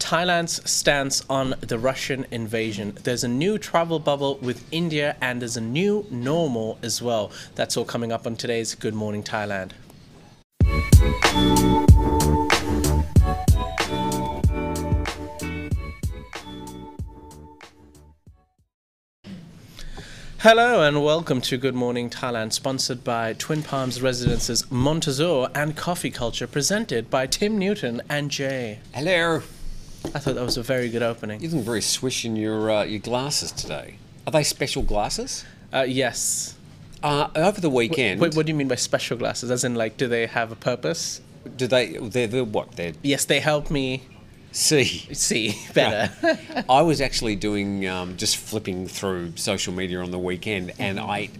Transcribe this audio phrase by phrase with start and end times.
[0.00, 2.96] Thailand's stance on the Russian invasion.
[3.04, 7.30] There's a new travel bubble with India, and there's a new normal as well.
[7.54, 9.72] That's all coming up on today's Good Morning Thailand.
[20.38, 26.10] Hello and welcome to Good Morning Thailand, sponsored by Twin Palms Residences MontAzure and Coffee
[26.10, 28.80] Culture, presented by Tim Newton and Jay.
[28.94, 29.42] Hello.
[30.14, 31.40] I thought that was a very good opening.
[31.40, 33.96] You look very swish in your uh, your glasses today.
[34.26, 35.44] Are they special glasses?
[35.72, 36.56] Uh, yes.
[37.02, 39.50] Uh, over the weekend, Wait, what do you mean by special glasses?
[39.50, 41.22] As in, like, do they have a purpose?
[41.56, 41.92] do they?
[41.96, 42.72] They're, they're what?
[42.72, 44.02] They're Yes, they help me
[44.52, 44.84] see.
[45.14, 46.12] see better.
[46.68, 51.30] I was actually doing um, just flipping through social media on the weekend, and I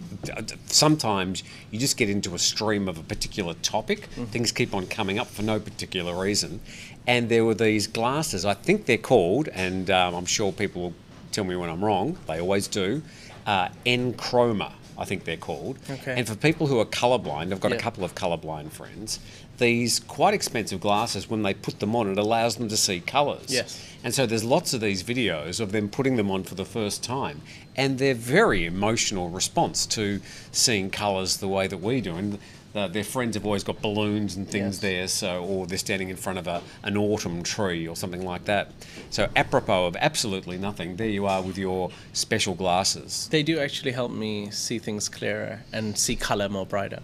[0.67, 4.05] sometimes you just get into a stream of a particular topic.
[4.31, 6.61] Things keep on coming up for no particular reason,
[7.07, 8.45] and there were these glasses.
[8.45, 10.93] I think they're called, and um, I'm sure people will
[11.31, 12.17] tell me when I'm wrong.
[12.27, 13.01] They always do.
[13.45, 14.73] Uh, EnChroma.
[14.97, 15.79] I think they're called.
[15.89, 16.13] Okay.
[16.15, 17.77] And for people who are colourblind, I've got Yeah.
[17.77, 19.19] a couple of colourblind friends.
[19.61, 23.45] These quite expensive glasses, when they put them on, it allows them to see colours.
[23.47, 23.79] Yes.
[24.03, 27.03] And so there's lots of these videos of them putting them on for the first
[27.03, 27.41] time,
[27.75, 30.19] and they're very emotional response to
[30.51, 32.15] seeing colours the way that we do.
[32.15, 32.39] And
[32.73, 34.79] uh, their friends have always got balloons and things Yes.
[34.81, 38.45] there, so or they're standing in front of a, an autumn tree or something like
[38.45, 38.71] that.
[39.11, 43.27] So apropos of absolutely nothing, there you are with your special glasses.
[43.29, 47.03] they do actually help me see things clearer and see color more brighter.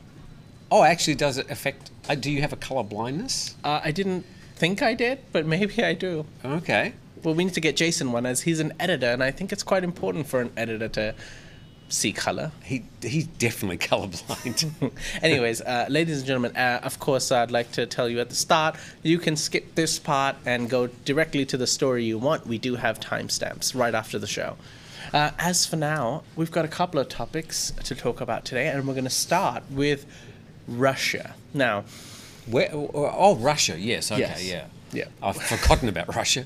[0.71, 1.91] Oh, actually, does it affect?
[2.09, 3.55] Uh, do you have a colour blindness?
[3.63, 6.25] Uh, I didn't think I did, but maybe I do.
[6.43, 6.93] Okay.
[7.23, 9.63] Well, we need to get Jason one as he's an editor, and I think it's
[9.63, 11.15] quite important for an editor to
[11.89, 12.51] see color.
[12.63, 14.91] He he's definitely colorblind.
[15.21, 18.35] Anyways, uh, ladies and gentlemen, uh, of course, I'd like to tell you at the
[18.35, 22.45] start, you can skip this part and go directly to the story you want.
[22.45, 24.57] We do have timestamps right after the show.
[25.13, 28.85] Uh, as for now, we've got a couple of topics to talk about today, and
[28.85, 30.05] we're going to start with
[30.67, 31.35] Russia.
[31.53, 31.85] Now,
[32.45, 32.69] Where?
[32.73, 33.79] Oh, Russia.
[33.79, 34.11] Yes.
[34.11, 34.21] Okay.
[34.21, 34.45] Yes.
[34.45, 34.65] Yeah.
[34.93, 35.05] Yeah.
[35.21, 36.45] I've forgotten about Russia.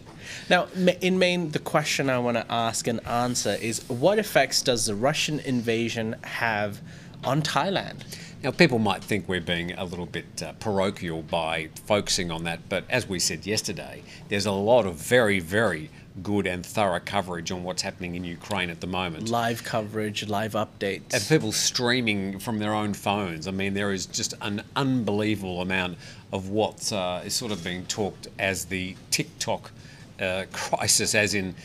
[0.50, 0.68] Now,
[1.02, 4.96] in main, the question I want to ask and answer is what effects does the
[4.96, 6.82] Russian invasion have
[7.24, 8.04] on Thailand?
[8.44, 12.68] Now, people might think we're being a little bit uh, parochial by focusing on that,
[12.70, 17.52] but as we said yesterday, there's a lot of very, very good and thorough coverage
[17.52, 19.30] on what's happening in Ukraine at the moment.
[19.30, 21.14] Live coverage, live updates.
[21.14, 23.48] and people streaming from their own phones.
[23.48, 25.98] I mean, there is just an unbelievable amount
[26.32, 29.72] of what uh, is sort of being talked as the TikTok
[30.20, 31.56] uh, crisis, as in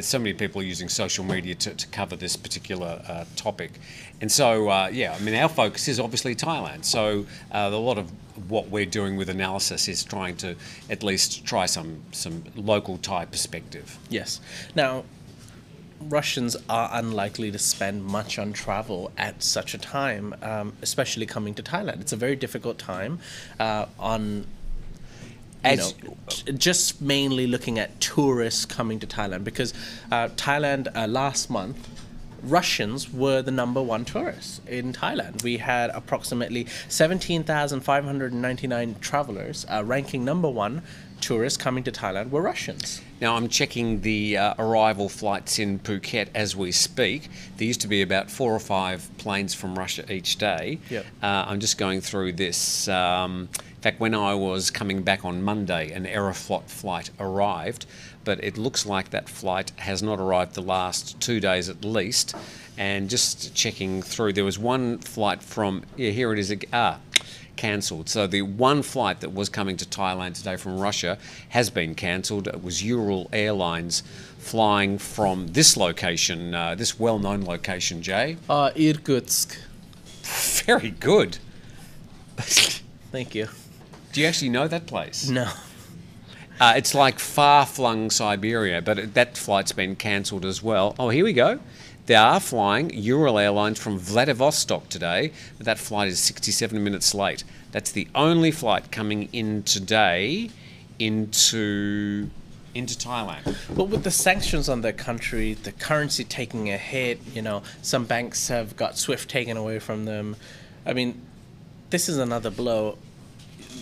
[0.00, 3.72] so many people are using social media to, to cover this particular uh, topic.
[4.20, 6.84] And so, uh, yeah, I mean, our focus is obviously Thailand.
[6.84, 8.10] So uh, a lot of
[8.48, 10.56] what we're doing with analysis is trying to
[10.90, 13.98] at least try some some local Thai perspective.
[14.10, 14.40] Yes.
[14.74, 15.04] Now,
[16.00, 21.54] Russians are unlikely to spend much on travel at such a time, um, especially coming
[21.54, 22.00] to Thailand.
[22.00, 23.18] It's a very difficult time
[23.58, 24.46] uh, on.
[25.64, 25.90] You know,
[26.58, 29.72] just mainly looking at tourists coming to Thailand because
[30.12, 31.88] uh, Thailand uh, last month,
[32.42, 35.42] Russians were the number one tourists in Thailand.
[35.42, 40.82] We had approximately 17,599 travelers, uh, ranking number one
[41.20, 43.00] tourists coming to Thailand were Russians.
[43.20, 47.28] Now, I'm checking the uh, arrival flights in Phuket as we speak.
[47.56, 50.78] There used to be about four or five planes from Russia each day.
[50.90, 51.06] Yep.
[51.22, 52.88] Uh, I'm just going through this.
[52.88, 57.86] Um, in fact, when I was coming back on Monday, an Aeroflot flight arrived,
[58.24, 62.34] but it looks like that flight has not arrived the last two days at least.
[62.76, 66.54] And just checking through, there was one flight from, yeah, here it is.
[66.72, 66.98] Ah,
[67.56, 68.08] cancelled.
[68.08, 71.18] So the one flight that was coming to Thailand today from Russia
[71.50, 72.46] has been cancelled.
[72.48, 74.02] It was Ural Airlines
[74.38, 78.36] flying from this location, uh, this well-known location, Jay.
[78.48, 79.56] Uh, Irkutsk.
[80.64, 81.38] Very good.
[82.36, 83.48] Thank you.
[84.12, 85.28] Do you actually know that place?
[85.28, 85.50] No.
[86.58, 90.94] Uh, it's like far-flung Siberia, but it, that flight's been cancelled as well.
[90.98, 91.60] Oh, here we go.
[92.06, 97.42] They are flying Ural Airlines from Vladivostok today, but that flight is 67 minutes late.
[97.72, 100.50] That's the only flight coming in today
[101.00, 102.30] into
[102.76, 103.56] into Thailand.
[103.74, 108.04] But with the sanctions on their country, the currency taking a hit, you know, some
[108.04, 110.36] banks have got SWIFT taken away from them.
[110.84, 111.20] I mean,
[111.90, 112.98] this is another blow.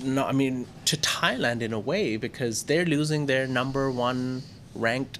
[0.02, 4.42] I mean to Thailand in a way because they're losing their number one
[4.74, 5.18] ranked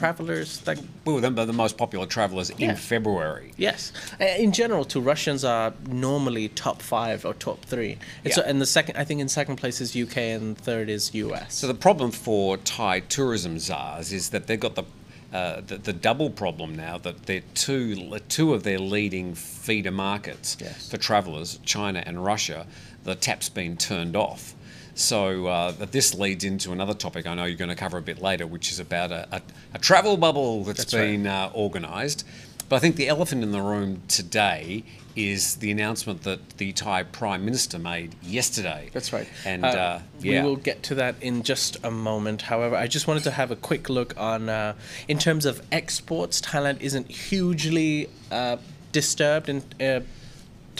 [0.00, 2.70] travelers that We were the, the most popular travellers Yeah.
[2.70, 3.52] in February.
[3.56, 7.96] Yes, in general, to Russians are normally top five or top three.
[8.24, 8.44] It's Yeah.
[8.46, 11.54] and the second, I think, in second place is UK, and third is US.
[11.54, 14.84] So the problem for Thai tourism czars is that they've got the
[15.32, 20.56] uh, the, the double problem now that they're two two of their leading feeder markets
[20.60, 20.88] Yes.
[20.90, 22.64] for travellers, China and Russia,
[23.04, 24.54] the tap's been turned off.
[24.96, 28.20] So uh, this leads into another topic I know you're going to cover a bit
[28.22, 29.42] later, which is about a, a,
[29.74, 31.00] a travel bubble that's That's right.
[31.02, 32.26] been uh, organised.
[32.70, 34.84] But I think the elephant in the room today
[35.14, 38.90] is the announcement that the Thai Prime Minister made yesterday.
[38.92, 39.28] That's right.
[39.44, 40.42] And Uh, uh, yeah.
[40.42, 42.42] we will get to that in just a moment.
[42.42, 44.74] However, I just wanted to have a quick look on, uh,
[45.08, 48.56] in terms of exports, Thailand isn't hugely uh,
[48.92, 49.62] disturbed in.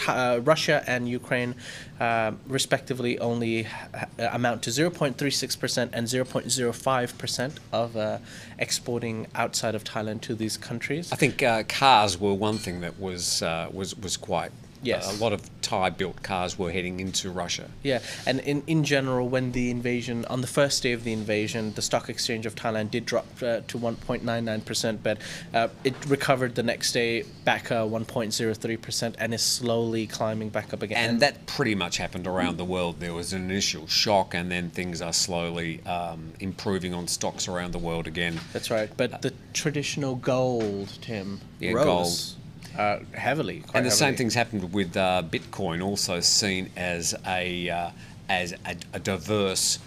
[0.09, 1.55] Uh, uh, Russia and Ukraine,
[2.01, 8.19] uh, respectively, only ha- amount to 0.36% and 0.05% of uh,
[8.59, 11.13] exporting outside of Thailand to these countries.
[11.13, 14.53] I think uh, cars were one thing that was uh, was was quite.
[14.87, 15.19] Yes.
[15.19, 17.69] a lot of Thai-built cars were heading into Russia.
[17.83, 21.73] Yeah, and in, in general, when the invasion, on the first day of the invasion,
[21.75, 25.19] the stock exchange of Thailand did drop uh, to 1.99%, but
[25.53, 30.83] uh, it recovered the next day back uh, 1.03% and is slowly climbing back up
[30.83, 31.11] again.
[31.11, 33.01] And that pretty much happened around the world.
[33.01, 37.73] There was an initial shock, and then things are slowly um, improving on stocks around
[37.73, 38.39] the world again.
[38.53, 42.37] That's right, but the traditional gold, Tim, Yeah, rose
[42.79, 43.61] uh, heavily.
[43.61, 47.91] quite And the same thing's happened with uh, Bitcoin, also seen as a uh,
[48.29, 49.79] as a, a diverse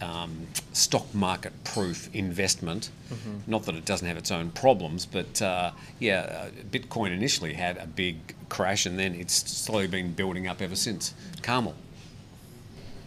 [0.00, 2.90] um, stock market proof investment.
[3.10, 3.50] Mm-hmm.
[3.50, 7.76] Not that it doesn't have its own problems, but uh, yeah, uh, Bitcoin initially had
[7.78, 8.16] a big
[8.48, 11.14] crash, and then it's slowly been building up ever since.
[11.42, 11.74] Carmel.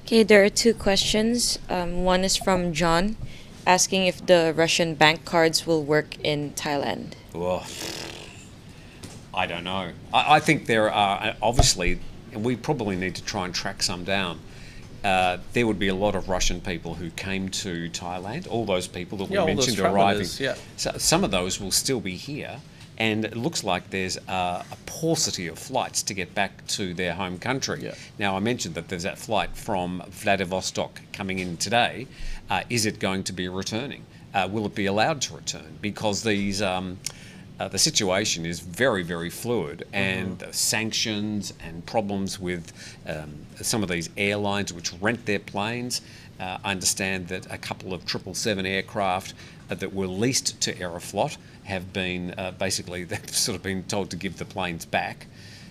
[0.06, 1.60] Okay, there are two questions.
[1.69, 3.18] Um, one is from John,
[3.66, 7.13] asking if the Russian bank cards will work in Thailand.
[7.34, 7.66] Well,
[9.38, 9.92] I don't know.
[10.12, 12.00] I, I think there are obviously,
[12.34, 14.39] and we probably need to try and track some down.
[15.04, 18.48] Uh, there would be a lot of Russian people who came to Thailand.
[18.50, 20.28] All those people that we Yeah, those mentioned arriving.
[20.39, 20.56] yeah.
[20.75, 22.60] So some of those will still be here,
[22.98, 27.13] and it looks like there's a, a paucity of flights to get back to their
[27.13, 27.84] home country.
[27.84, 27.94] Yeah.
[28.18, 32.07] Now I mentioned that there's that flight from Vladivostok coming in today.
[32.50, 34.04] Uh, is it going to be returning?
[34.34, 35.78] Uh, will it be allowed to return?
[35.80, 36.60] Because these.
[36.60, 36.98] Um,
[37.59, 42.71] uh, the situation is very, very fluid, and uh, sanctions and problems with
[43.07, 46.01] um, some of these airlines which rent their planes.
[46.39, 49.33] Uh, I understand that a couple of 777 aircraft
[49.71, 54.12] uh, that were leased to Aeroflot have been uh, basically they've sort of been told
[54.12, 55.25] to give the planes back.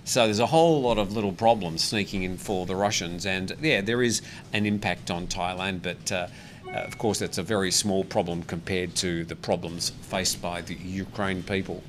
[0.05, 3.81] So there's a whole lot of little problems sneaking in for the Russians, and yeah,
[3.81, 4.23] there is
[4.53, 6.31] an impact on Thailand, but.
[6.67, 10.75] Uh, of course, that's a very small problem compared to the problems faced by the
[10.75, 11.83] Ukraine people.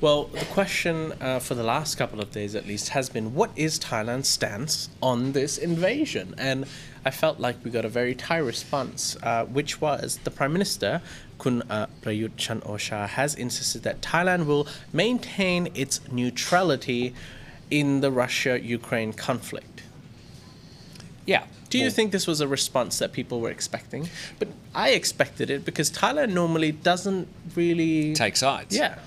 [0.00, 3.50] Well, the question uh, for the last couple of days, at least, has been what
[3.54, 6.34] is Thailand's stance on this invasion?
[6.38, 6.64] And
[7.04, 11.02] I felt like we got a very Thai response, uh, which was the Prime Minister,
[11.38, 17.14] Kun uh, Prayut Chan-o-cha, has insisted that Thailand will maintain its neutrality
[17.70, 19.69] in the Russia Ukraine conflict.
[21.26, 21.44] Yeah.
[21.68, 24.08] Do you think this was a response that people were expecting?
[24.38, 28.76] But I expected it because Thailand normally doesn't really take sides?
[28.76, 28.98] Yeah.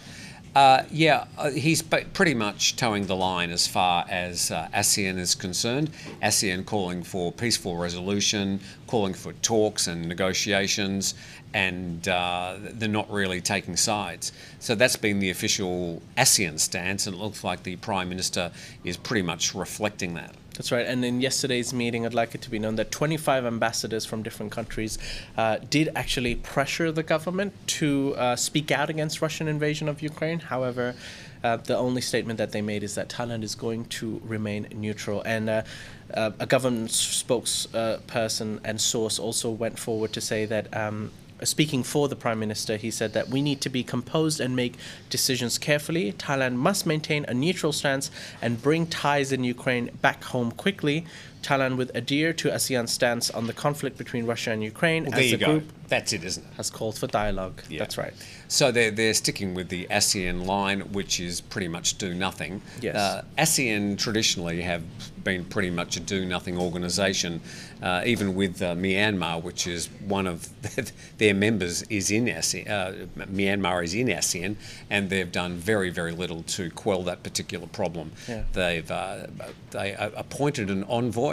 [0.56, 5.34] Uh, yeah, uh, he's pretty much toeing the line as far as uh, ASEAN is
[5.34, 5.90] concerned.
[6.22, 11.16] ASEAN calling for peaceful resolution, calling for talks and negotiations,
[11.56, 14.32] and uh, they're not really taking sides.
[14.60, 18.52] So that's been the official ASEAN stance, and it looks like the Prime Minister
[18.84, 20.36] is pretty much reflecting that.
[20.54, 20.86] That's right.
[20.86, 24.52] And in yesterday's meeting, I'd like it to be known that 25 ambassadors from different
[24.52, 25.00] countries
[25.36, 30.40] uh, did actually pressure the government to uh, speak out against Russian invasion of Ukraine.
[30.40, 30.94] However,
[31.44, 35.24] uh, the only statement that they made is that Thailand is going to remain neutral.
[35.24, 35.64] And uh,
[36.14, 40.76] uh, a government spokesperson and source also went forward to say that.
[40.76, 41.12] Um,
[41.46, 44.76] Speaking for the Prime Minister, he said that we need to be composed and make
[45.10, 46.14] decisions carefully.
[46.14, 48.10] Thailand must maintain a neutral stance
[48.42, 51.06] and bring Thais in Ukraine back home quickly.
[51.44, 55.32] Thailand would adhere to ASEAN's stance on the conflict between Russia and Ukraine Well, as
[55.32, 55.52] you the go.
[55.52, 56.54] group That's it, isn't it?
[56.58, 57.62] has called for dialogue.
[57.70, 57.80] Yeah.
[57.80, 58.14] That's right.
[58.48, 62.62] So they're, they're sticking with the ASEAN line, which is pretty much do nothing.
[62.82, 62.96] Yes.
[62.96, 64.84] Uh, ASEAN traditionally have
[65.24, 67.42] been pretty much a do nothing organisation,
[67.82, 70.50] uh, even with uh, Myanmar, which is one of
[71.18, 72.70] their members is in ASEAN.
[72.70, 72.92] Uh,
[73.26, 74.56] Myanmar is in ASEAN,
[74.90, 78.12] and they've done very, very little to quell that particular problem.
[78.28, 78.44] Yeah.
[78.54, 79.28] They've uh,
[79.72, 81.33] they appointed an envoy.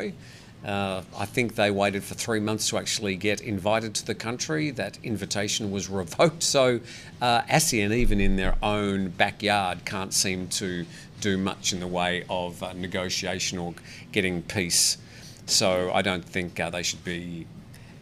[0.64, 4.70] Uh, I think they waited for three months to actually get invited to the country.
[4.70, 6.42] That invitation was revoked.
[6.42, 6.80] So
[7.22, 10.84] uh, ASEAN, even in their own backyard, can't seem to
[11.20, 13.74] do much in the way of uh, negotiation or
[14.12, 14.98] getting peace.
[15.46, 17.46] So I don't think uh, they should be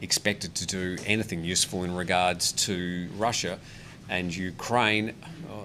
[0.01, 3.59] expected to do anything useful in regards to Russia
[4.09, 5.15] and Ukraine.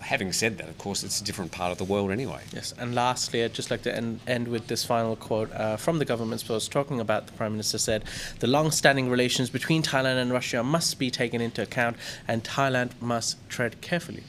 [0.02, 2.42] Having said that, of course, it's a different part of the world anyway.
[2.52, 5.98] Yes, and lastly, I'd just like to end, end with this final quote uh, from
[6.00, 8.04] the government post talking about the Prime Minister said,
[8.40, 11.96] The long standing relations between Thailand and Russia must be taken into account,
[12.28, 14.24] and Thailand must tread carefully.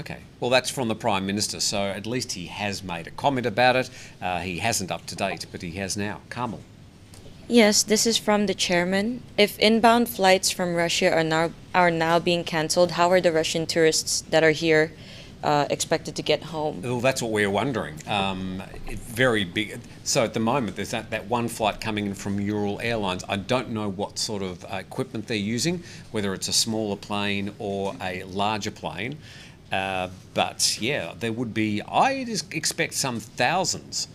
[0.00, 3.46] Okay, well, that's from the Prime Minister, so at least he has made a comment
[3.46, 3.90] about it.
[4.20, 6.20] Uh, he hasn't up to date, but he has now.
[6.28, 6.60] Carmel.
[7.48, 9.22] Yes, this is from the chairman.
[9.38, 13.66] If inbound flights from Russia are now are now being cancelled, how are the Russian
[13.66, 14.92] tourists that are here
[15.44, 16.82] uh, expected to get home?
[16.82, 17.96] Well, that's what we're wondering.
[18.08, 19.78] Um, very big.
[20.02, 23.22] So at the moment, there's that, that one flight coming in from Ural Airlines.
[23.28, 27.54] I don't know what sort of uh, equipment they're using, whether it's a smaller plane
[27.60, 29.18] or a larger plane.
[29.70, 31.80] Uh, but yeah, there would be.
[31.82, 34.08] I expect some thousands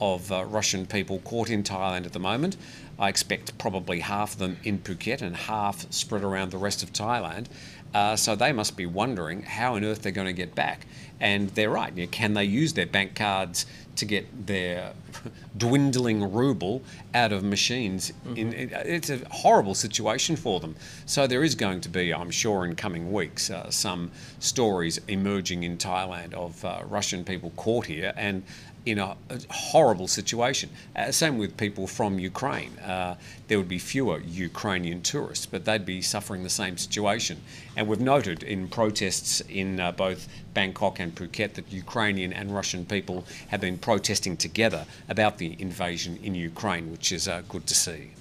[0.00, 2.56] of uh, Russian people caught in Thailand at the moment.
[2.98, 6.92] I expect probably half of them in Phuket and half spread around the rest of
[6.92, 7.46] Thailand.
[7.94, 10.86] Uh, so they must be wondering how on earth they're going to get back.
[11.18, 11.96] And they're right.
[11.96, 13.64] You know, can they use their bank cards
[13.96, 14.92] to get their
[15.56, 16.82] dwindling ruble
[17.14, 18.12] out of machines?
[18.26, 18.36] Mm-hmm.
[18.36, 20.76] In, it's a horrible situation for them.
[21.06, 24.10] So there is going to be, I'm sure, in coming weeks, uh, some
[24.40, 28.42] stories emerging in Thailand of uh, Russian people caught here and
[28.86, 30.70] in a, a horrible situation.
[30.94, 32.78] Uh, same with people from Ukraine.
[32.78, 33.16] Uh,
[33.48, 37.42] there would be fewer Ukrainian tourists, but they'd be suffering the same situation.
[37.76, 42.86] And we've noted in protests in uh, both Bangkok and Phuket that Ukrainian and Russian
[42.86, 47.74] people have been protesting together about the invasion in Ukraine, which is uh, good to
[47.74, 48.12] see.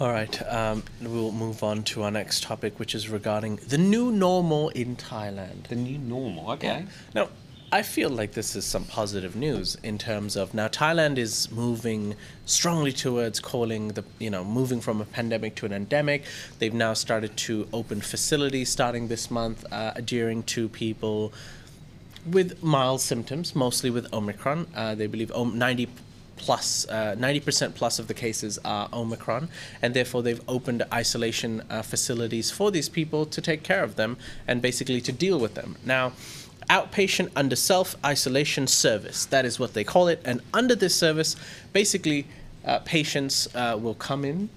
[0.00, 4.10] All right, um, we'll move on to our next topic, which is regarding the new
[4.10, 5.68] normal in Thailand.
[5.68, 6.86] The new normal, okay.
[7.14, 7.28] Now,
[7.74, 12.16] I feel like this is some positive news in terms of now Thailand is moving
[12.44, 16.24] strongly towards calling the you know moving from a pandemic to an endemic.
[16.58, 21.32] They've now started to open facilities starting this month, uh, adhering to people
[22.30, 24.66] with mild symptoms, mostly with Omicron.
[24.76, 25.88] Uh, they believe 90
[26.36, 29.48] plus uh, 90% plus of the cases are Omicron,
[29.80, 34.18] and therefore they've opened isolation uh, facilities for these people to take care of them
[34.46, 35.76] and basically to deal with them.
[35.86, 36.12] Now
[36.72, 39.26] outpatient under self isolation service.
[39.26, 40.22] That is what they call it.
[40.24, 41.36] And under this service,
[41.72, 42.26] basically,
[42.64, 44.48] uh, patients uh, will come in,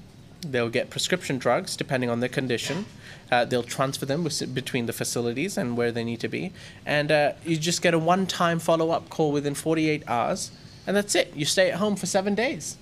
[0.52, 2.86] they'll get prescription drugs depending on their condition.
[3.32, 6.54] Uh, they'll transfer them between the facilities and where they need to be.
[6.86, 10.52] And uh, you just get a one time follow up call within 48 hours,
[10.86, 11.34] and that's it.
[11.36, 12.78] You stay at home for seven days.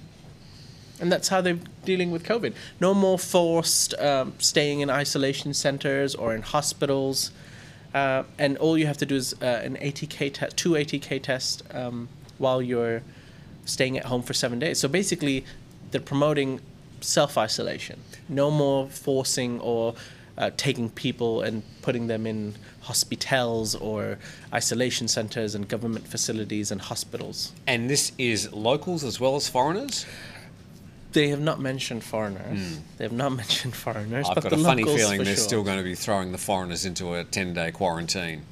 [0.99, 2.53] And that's how they're dealing with COVID.
[2.79, 7.31] No more forced um, staying in isolation centers or in hospitals.
[7.93, 11.61] Uh, and all you have to do is uh, an ATK test, two ATK tests
[11.71, 13.03] um, while you're
[13.65, 14.79] staying at home for seven days.
[14.79, 15.45] So basically,
[15.91, 16.59] they're promoting
[17.01, 17.99] self isolation.
[18.27, 19.95] No more forcing or
[20.37, 24.17] uh, taking people and putting them in hospitals or
[24.53, 27.53] isolation centers and government facilities and hospitals.
[27.67, 30.05] And this is locals as well as foreigners?
[31.13, 32.59] They have not mentioned foreigners.
[32.59, 32.79] Mm.
[32.97, 34.27] They have not mentioned foreigners.
[34.27, 35.43] I've but got a funny feeling they're sure.
[35.43, 38.43] still going to be throwing the foreigners into a 10 day quarantine.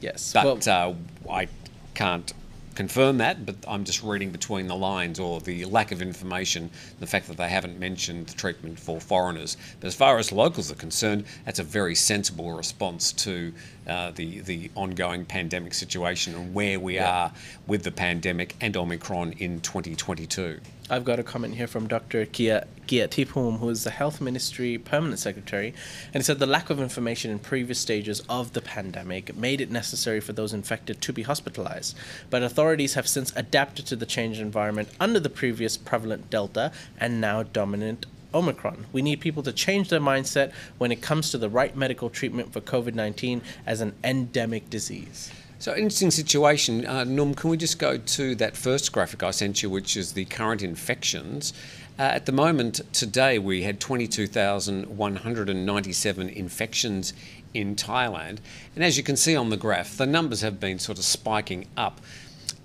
[0.00, 0.32] Yes.
[0.32, 0.96] But well,
[1.28, 1.48] uh, I
[1.94, 2.32] can't
[2.74, 7.06] confirm that, but I'm just reading between the lines or the lack of information, the
[7.06, 9.56] fact that they haven't mentioned the treatment for foreigners.
[9.80, 13.52] But as far as locals are concerned, that's a very sensible response to
[13.86, 17.10] uh, the the ongoing pandemic situation and where we yeah.
[17.10, 17.32] are
[17.66, 20.60] with the pandemic and Omicron in 2022.
[20.90, 22.26] I've got a comment here from Dr.
[22.26, 25.72] Kia, Kiattiphum, who is the Health Ministry Permanent Secretary,
[26.12, 29.70] and he said the lack of information in previous stages of the pandemic made it
[29.70, 31.96] necessary for those infected to be hospitalized.
[32.28, 37.18] But authorities have since adapted to the changed environment under the previous prevalent Delta and
[37.18, 38.84] now dominant Omicron.
[38.92, 42.52] We need people to change their mindset when it comes to the right medical treatment
[42.52, 45.30] for COVID 19 as an endemic disease.
[45.58, 46.84] So, interesting situation.
[46.84, 50.24] Uh, can we just go to that first graphic I sent you, which is the
[50.24, 51.52] current infections?
[51.96, 57.12] Uh, at the moment, today, we had 22,197 infections
[57.54, 58.38] in Thailand.
[58.74, 61.68] And as you can see on the graph, the numbers have been sort of spiking
[61.76, 62.00] up.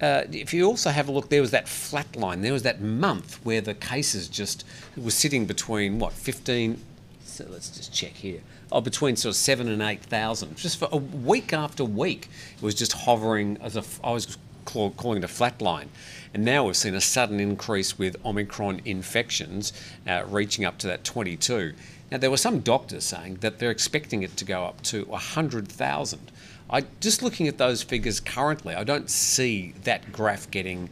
[0.01, 2.41] Uh, if you also have a look, there was that flat line.
[2.41, 4.65] There was that month where the cases just
[4.97, 6.81] was sitting between what 15.
[7.23, 10.87] So let's just check here oh, between sort of seven and eight thousand, just for
[10.91, 12.29] a week after week.
[12.55, 15.87] It was just hovering as if I was calling it a flatline.
[16.33, 19.73] And now we've seen a sudden increase with Omicron infections
[20.07, 21.73] uh, reaching up to that 22.
[22.11, 26.31] Now, there were some doctors saying that they're expecting it to go up to 100,000.
[26.69, 30.89] I just looking at those figures currently, I don't see that graph getting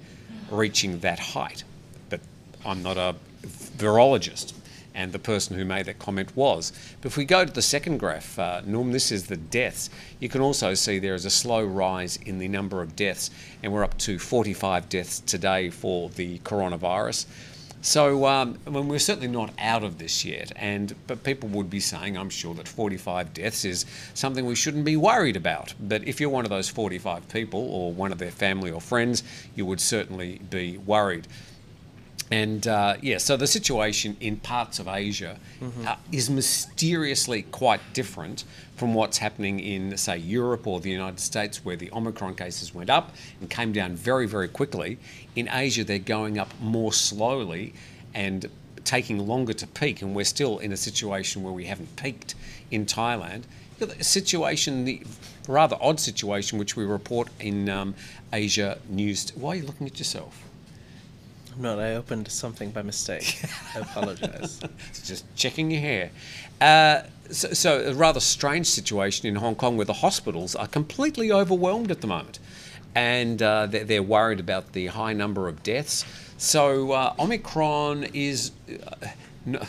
[0.49, 1.63] reaching that height.
[2.09, 2.21] But
[2.65, 4.53] I'm not a virologist,
[4.97, 6.73] and the person who made that comment was.
[6.99, 9.91] But if we go to the second graph, uh, Norm, this is the deaths.
[10.19, 13.29] You can also see there is a slow rise in the number of deaths,
[13.61, 17.27] and we're up to 45 deaths today for the coronavirus.
[17.81, 21.69] So um, I mean, we're certainly not out of this yet, and but people would
[21.69, 23.85] be saying, I'm sure, that 45 deaths is
[24.15, 25.75] something we shouldn't be worried about.
[25.79, 29.23] But if you're one of those 45 people, or one of their family or friends,
[29.55, 31.27] you would certainly be worried.
[32.29, 35.87] And uh, yeah, so the situation in parts of Asia Mm-hmm.
[35.87, 38.43] uh, is mysteriously quite different
[38.75, 42.91] from what's happening in, say, Europe or the United States, where the Omicron cases went
[42.91, 44.99] up and came down very, very quickly.
[45.35, 47.73] In Asia, they're going up more slowly
[48.13, 48.45] and
[48.83, 52.35] taking longer to peak, and we're still in a situation where we haven't peaked
[52.69, 53.43] in Thailand.
[53.79, 55.01] The situation, the
[55.47, 57.95] rather odd situation, which we report in um,
[58.31, 59.31] Asia News.
[59.35, 60.46] Why are you looking at yourself?
[61.59, 63.43] No, I opened something by mistake.
[63.75, 64.59] I apologize.
[65.03, 66.11] Just checking your hair.
[66.61, 71.31] Uh, so, so, a rather strange situation in Hong Kong where the hospitals are completely
[71.31, 72.39] overwhelmed at the moment.
[72.93, 76.05] And uh, they're, they're worried about the high number of deaths.
[76.37, 79.07] So, uh, Omicron is, uh,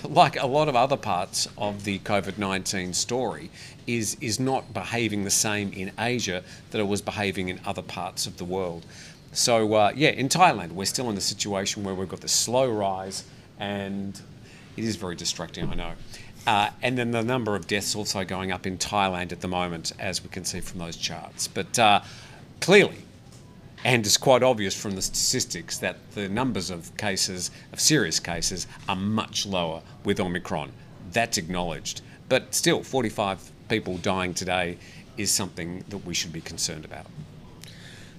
[0.08, 3.50] like a lot of other parts of the COVID 19 story,
[3.86, 8.26] is, is not behaving the same in Asia that it was behaving in other parts
[8.26, 8.84] of the world.
[9.32, 12.70] So, uh, yeah, in Thailand, we're still in a situation where we've got the slow
[12.70, 13.24] rise,
[13.58, 14.20] and
[14.76, 15.92] it is very distracting, I know.
[16.46, 19.92] Uh, and then the number of deaths also going up in Thailand at the moment,
[19.98, 21.46] as we can see from those charts.
[21.46, 22.00] But uh,
[22.60, 22.96] clearly,
[23.84, 28.66] and it's quite obvious from the statistics that the numbers of cases, of serious cases,
[28.88, 30.72] are much lower with Omicron.
[31.12, 32.00] That's acknowledged.
[32.28, 34.78] But still, 45 people dying today
[35.16, 37.06] is something that we should be concerned about.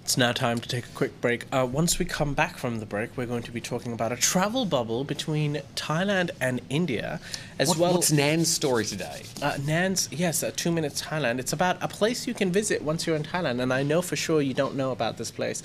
[0.10, 1.46] It's now time to take a quick break.
[1.52, 4.16] Uh, once we come back from the break, we're going to be talking about a
[4.16, 7.20] travel bubble between Thailand and India,
[7.60, 7.94] as What- well.
[7.94, 9.22] what's Nan's story today?
[9.40, 11.38] Uh, Nan's, yes, uh, Two Minutes Thailand.
[11.38, 14.16] It's about a place you can visit once you're in Thailand, and I know for
[14.16, 15.62] sure you don't know about this place.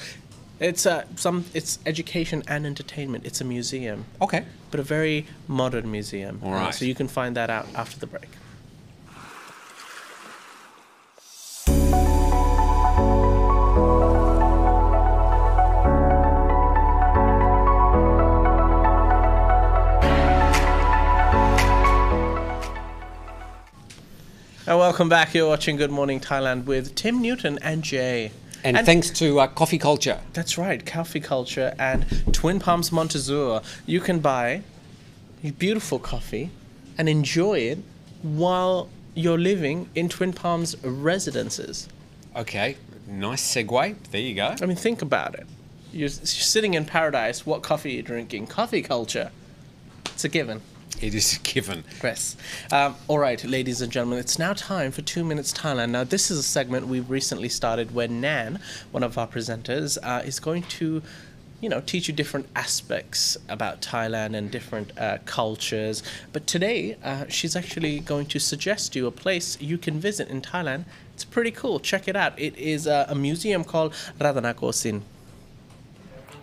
[0.61, 3.25] It's uh, some, it's education and entertainment.
[3.25, 4.45] It's a museum, Okay.
[4.71, 6.41] but a very modern museum.
[6.45, 8.29] All Uh, so you can find that out after the break.
[24.85, 25.33] Welcome back.
[25.33, 28.33] You're watching Good Morning Thailand with Tim Newton and Jay.
[28.63, 30.21] And, thanks to uh, Coffee Culture.
[30.35, 33.63] That's right, Coffee Culture and Twin Palms Montezuma.
[33.87, 34.61] You can buy
[35.59, 36.51] beautiful coffee
[36.99, 37.79] and enjoy it
[38.21, 41.89] while you're living in Twin Palms residences.
[42.37, 43.97] Okay, nice segue.
[44.11, 44.55] There you go.
[44.61, 45.47] I mean, think about it.
[45.93, 47.47] You're, you're sitting in paradise.
[47.47, 48.49] What coffee are you drinking?
[48.49, 49.31] Coffee culture.
[50.13, 50.61] It's a given.
[51.01, 51.85] It is a given.
[52.03, 52.37] Yes.
[52.73, 55.91] Um, all right, ladies and gentlemen, it's now time for Two Minutes Thailand.
[55.91, 60.23] Now, this is a segment we've recently started where Nan, one of our presenters, uh,
[60.25, 61.03] is going to,
[61.61, 66.03] you know, teach you different aspects about Thailand and different uh, cultures.
[66.33, 70.43] But today, uh, she's actually going to suggest you a place you can visit in
[70.43, 70.85] Thailand.
[71.13, 71.81] It's pretty cool.
[71.81, 72.39] Check it out.
[72.39, 75.03] It is uh, a museum called Ratanakosin.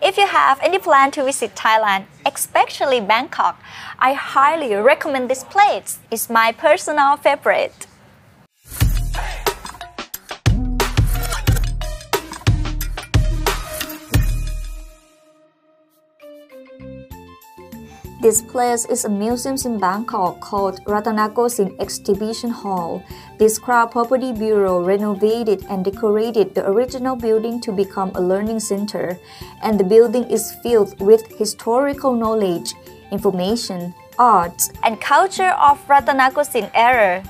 [0.04, 3.62] If you have any plan to visit Thailand, especially Bangkok,
[4.00, 6.00] I highly recommend this place.
[6.10, 7.86] It's my personal favorite.
[18.22, 23.02] This place is a museum in Bangkok called Ratanakosin Exhibition Hall.
[23.36, 29.18] This Crown Property Bureau renovated and decorated the original building to become a learning center,
[29.64, 32.74] and the building is filled with historical knowledge,
[33.10, 37.24] information, arts, and culture of Ratanakosin era.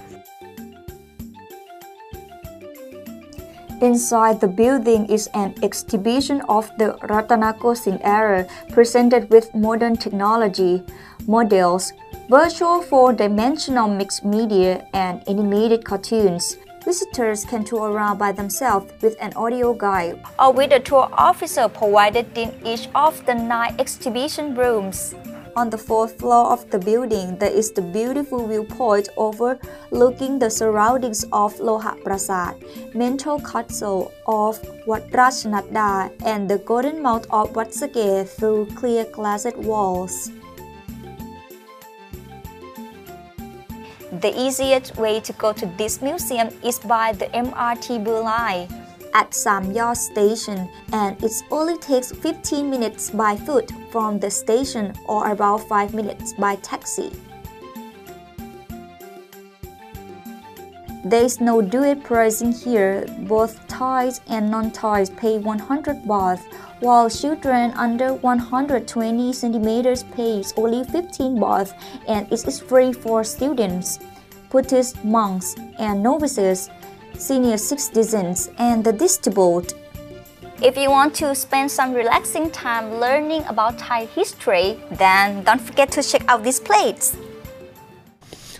[3.82, 10.84] Inside the building is an exhibition of the Ratanakosin era presented with modern technology,
[11.26, 11.92] models,
[12.30, 16.58] virtual four-dimensional mixed media, and animated cartoons.
[16.84, 21.66] Visitors can tour around by themselves with an audio guide or with a tour officer
[21.66, 25.16] provided in each of the nine exhibition rooms.
[25.54, 31.24] On the fourth floor of the building, there is the beautiful viewpoint overlooking the surroundings
[31.24, 32.54] of Loha Prasad,
[32.94, 39.56] mental castle of Wat Rajnada, and the Golden Mount of Wat Saket through clear glassed
[39.58, 40.30] walls.
[44.20, 48.81] The easiest way to go to this museum is by the MRT Blue Line
[49.14, 54.92] at Sam Yot Station and it only takes 15 minutes by foot from the station
[55.06, 57.10] or about 5 minutes by taxi.
[61.04, 66.38] There is no dual pricing here, both Thais and non-Thais pay 100 baht,
[66.78, 71.72] while children under 120 centimeters pays only 15 baht
[72.06, 73.98] and it is free for students,
[74.48, 76.70] Buddhist monks, and novices
[77.22, 79.74] senior citizens, and the disabled.
[80.60, 85.90] If you want to spend some relaxing time learning about Thai history, then don't forget
[85.92, 87.16] to check out these place.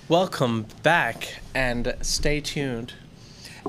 [0.08, 2.94] Welcome back and stay tuned.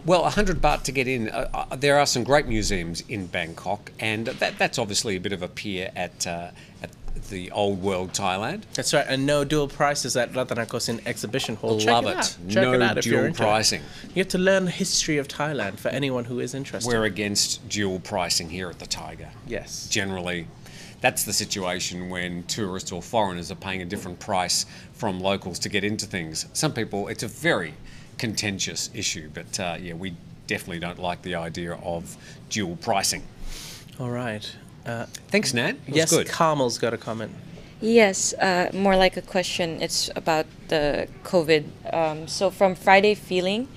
[0.06, 1.30] Well, 100 baht to get in.
[1.30, 5.34] Uh, uh, there are some great museums in Bangkok, and that, that's obviously a bit
[5.34, 6.50] of a peer at, uh,
[6.82, 6.90] at
[7.30, 8.64] the old world Thailand.
[8.74, 11.80] That's right, and no dual prices at Ratanakosin Exhibition Hall.
[11.80, 12.56] Love Check it, it.
[12.56, 13.82] No it dual pricing.
[14.10, 16.88] You get to learn the history of Thailand for anyone who is interested.
[16.88, 19.30] We're against dual pricing here at the Tiger.
[19.48, 19.88] yes.
[19.90, 20.48] Generally,
[21.02, 25.70] that's the situation when tourists or foreigners are paying a different price from locals to
[25.70, 26.48] get into things.
[26.54, 27.74] Some people, it's a very
[28.18, 30.16] contentious issue, but uh, yeah, we
[30.48, 32.16] definitely don't like the idea of
[32.50, 33.24] dual pricing.
[34.00, 34.50] All right.
[34.86, 35.80] Uh, Thanks, Nan.
[35.88, 36.28] It yes, good.
[36.28, 37.32] Carmel's got a comment.
[37.82, 39.82] Yes, uh, more like a question.
[39.82, 41.94] It's about the COVID.
[41.94, 43.68] Um, so from Friday Feeling,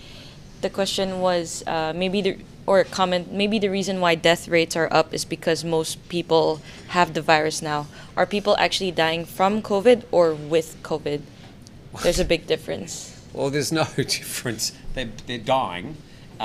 [0.61, 4.75] the question was uh, maybe the or a comment maybe the reason why death rates
[4.75, 7.87] are up is because most people have the virus now.
[8.17, 11.23] Are people actually dying from COVID or with COVID?
[12.03, 13.17] There's a big difference.
[13.33, 14.73] Well, there's no difference.
[14.95, 15.97] They're, they're dying.
[16.39, 16.43] Uh,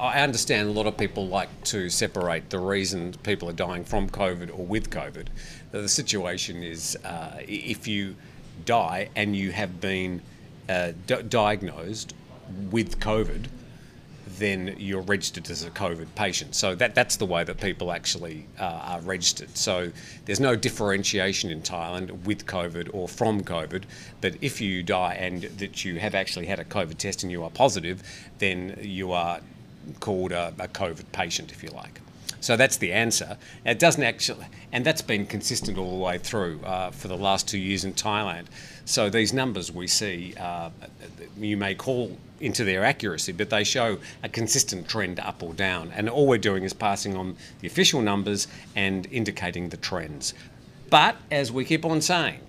[0.00, 4.08] I understand a lot of people like to separate the reason people are dying from
[4.08, 5.26] COVID or with COVID.
[5.72, 8.16] Uh, The situation is uh, if you
[8.64, 10.22] die and you have been
[10.68, 10.92] uh,
[11.28, 12.14] diagnosed
[12.70, 13.48] with COVID,
[14.38, 16.54] then you're registered as a COVID patient.
[16.54, 19.56] So that, that's the way that people actually uh, are registered.
[19.56, 19.90] So
[20.24, 23.84] there's no differentiation in Thailand with COVID or from COVID.
[24.20, 27.44] But if you die and that you have actually had a COVID test and you
[27.44, 28.02] are positive,
[28.38, 29.40] then you are
[30.00, 32.00] called a, a COVID patient, if you like.
[32.40, 33.38] So that's the answer.
[33.64, 37.48] It doesn't actually, and that's been consistent all the way through uh, for the last
[37.48, 38.46] two years in Thailand.
[38.84, 40.70] So these numbers we see, uh,
[41.38, 45.90] you may call into their accuracy, but they show a consistent trend up or down.
[45.94, 50.34] And all we're doing is passing on the official numbers and indicating the trends.
[50.90, 52.40] But as we keep on saying,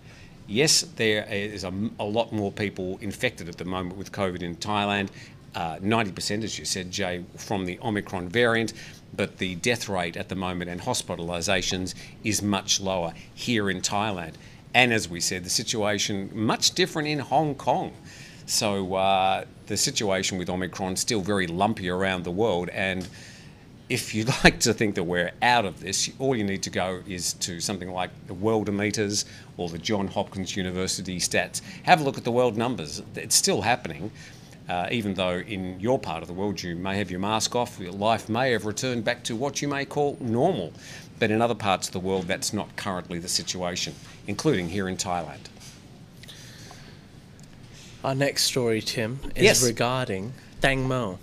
[0.47, 4.57] yes, there is a, a lot more people infected at the moment with COVID in
[4.57, 5.09] Thailand.
[5.55, 8.73] Uh, 90%, as you said, Jay, from the Omicron variant,
[9.15, 11.95] but the death rate at the moment and hospitalisations
[12.25, 14.33] is much lower here in Thailand.
[14.75, 17.93] And as we said, the situation much different in Hong Kong.
[18.45, 22.67] So uh, the situation with Omicron still very lumpy around the world.
[22.69, 23.07] And
[23.87, 27.01] if you'd like to think that we're out of this, all you need to go
[27.07, 29.23] is to something like the Worldometers
[29.55, 31.61] or the John Hopkins University stats.
[31.83, 33.01] Have a look at the world numbers.
[33.15, 34.11] It's still happening.
[34.67, 37.79] Uh, even though in your part of the world you may have your mask off,
[37.79, 40.73] your life may have returned back to what you may call normal.
[41.19, 43.95] But in other parts of the world, that's not currently the situation,
[44.27, 45.47] including here in Thailand.
[48.03, 49.63] Our next story, Tim, is Yes.
[49.63, 51.17] regarding Dang Mo.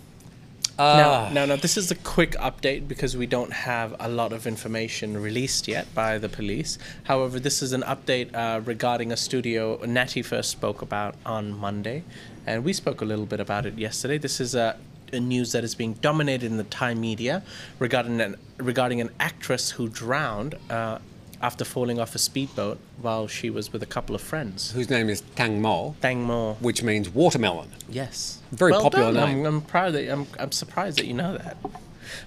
[0.79, 1.29] Ah.
[1.29, 4.47] Now, now, now, this is a quick update because we don't have a lot of
[4.47, 6.79] information released yet by the police.
[7.05, 12.05] However, this is an update uh, regarding a studio Natty first spoke about on Monday,
[12.47, 14.17] and we spoke a little bit about it yesterday.
[14.17, 14.77] This is a
[15.21, 17.43] news that is being dominated in the Thai media
[17.79, 20.99] regarding an regarding an actress who drowned uh,
[21.41, 24.71] after falling off a speedboat while she was with a couple of friends.
[24.73, 26.55] whose name is Tang Mo, Dang Mo.
[26.61, 27.69] which means watermelon.
[27.89, 28.39] Yes.
[28.53, 29.29] Very well popular done.
[29.29, 29.41] name.
[29.41, 31.57] I'm, I'm proud that I'm, I'm surprised that you know that.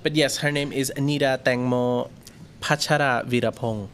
[0.03, 2.09] But yes, her name is Anita Tangmo
[2.61, 3.87] Patcharaveerapong.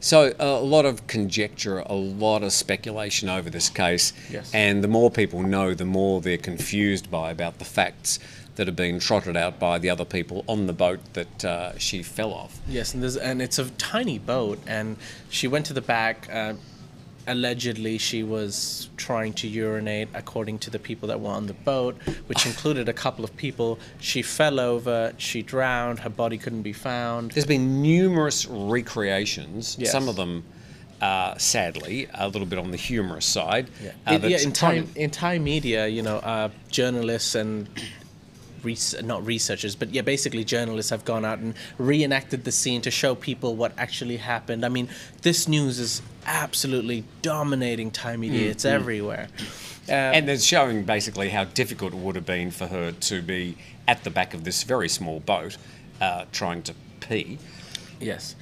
[0.00, 4.50] So a lot of conjecture, a lot of speculation over this case, Yes.
[4.54, 8.18] and the more people know, the more they're confused by about the facts
[8.56, 12.02] that have been trotted out by the other people on the boat that uh, she
[12.02, 12.58] fell off.
[12.68, 14.96] Yes, and there's and it's a tiny boat, and
[15.28, 16.28] she went to the back.
[16.32, 16.54] Uh,
[17.26, 21.96] allegedly, she was trying to urinate, according to the people that were on the boat,
[22.26, 23.78] which included a couple of people.
[24.00, 27.32] She fell over, she drowned, her body couldn't be found.
[27.32, 29.92] There's been numerous recreations, Yes.
[29.92, 30.44] some of them
[31.00, 33.68] uh, sadly, a little bit on the humorous side.
[33.82, 37.68] Yeah, uh, in, yeah in, Thai, in Thai media, you know, uh, journalists and
[38.66, 42.90] res- not researchers, but yeah, basically journalists have gone out and reenacted the scene to
[42.90, 44.64] show people what actually happened.
[44.64, 44.88] I mean,
[45.22, 48.50] this news is absolutely dominating Thai media.
[48.50, 49.28] It's everywhere.
[49.88, 53.56] Uh, And it's showing basically how difficult it would have been for her to be
[53.86, 55.56] at the back of this very small boat
[56.00, 57.38] uh, trying to pee.
[58.00, 58.34] Yes.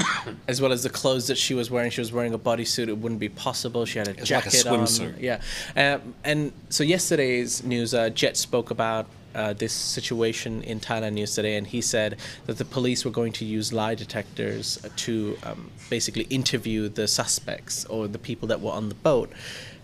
[0.48, 1.90] as well as the clothes that she was wearing.
[1.90, 2.88] She was wearing a bodysuit.
[2.88, 3.84] It wouldn't be possible.
[3.84, 4.78] She had a was like a jacket on.
[4.86, 5.20] swimsuit.
[5.20, 5.40] Yeah.
[5.76, 11.56] Um, and so yesterday's news, uh, Jet spoke about uh, this situation in Thailand yesterday,
[11.56, 16.24] and he said that the police were going to use lie detectors to um, basically
[16.24, 19.30] interview the suspects or the people that were on the boat.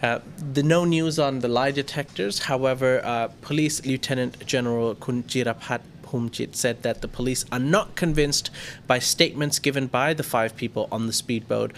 [0.03, 0.21] Uh,
[0.53, 2.41] the no news on the lie detectors.
[2.41, 8.51] However, uh, Police Lieutenant General Kun Jirapat Humjit said that the police are not convinced
[8.87, 11.73] by statements given by the five people on the speedboat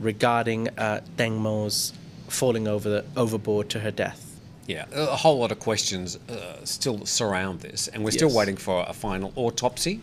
[0.00, 1.92] regarding uh, Dengmo's
[2.28, 4.25] falling over the, overboard to her death.
[4.66, 8.84] Yeah, a whole lot of questions uh, still surround this, and we're still waiting for
[8.88, 10.00] a final autopsy.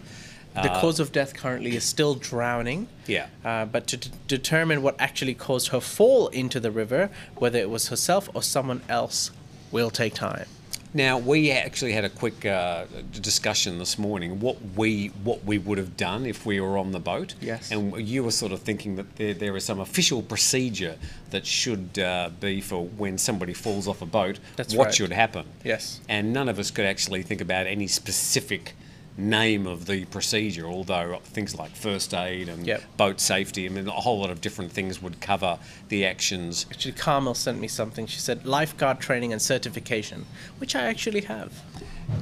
[0.54, 2.88] The cause of death currently is still drowning.
[3.08, 3.26] Yeah.
[3.43, 7.71] Uh, but to d- determine what actually caused her fall into the river, whether it
[7.71, 9.32] was herself or someone else,
[9.71, 10.45] will take time.
[10.93, 14.39] Now we actually had a quick uh, discussion this morning.
[14.39, 17.34] What we what we would have done if we were on the boat.
[17.41, 17.71] Yes.
[17.71, 20.97] And you were sort of thinking that there, there is some official procedure
[21.32, 24.39] that should uh, be for when somebody falls off a boat.
[24.56, 24.93] That's what right.
[24.93, 25.45] should happen.
[25.63, 25.99] Yes.
[26.08, 28.75] And none of us could actually think about any specific
[29.17, 32.84] name of the procedure, although things like first aid and Yep.
[32.97, 36.65] boat safety, I mean, a whole lot of different things would cover the actions.
[36.71, 38.08] Actually, Carmel sent me something.
[38.08, 40.26] She said lifeguard training and certification,
[40.58, 41.62] which I actually have.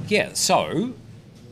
[0.08, 0.92] Yeah, so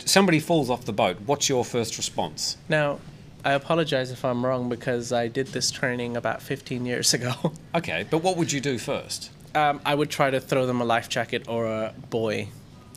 [0.05, 1.19] somebody falls off the boat.
[1.25, 2.57] What's your first response?
[2.69, 2.99] Now,
[3.43, 7.33] I apologize if I'm wrong because I did this training about 15 years ago.
[7.75, 9.31] Okay, but what would you do first?
[9.55, 12.51] um, I would try to throw them a life jacket or a buoy.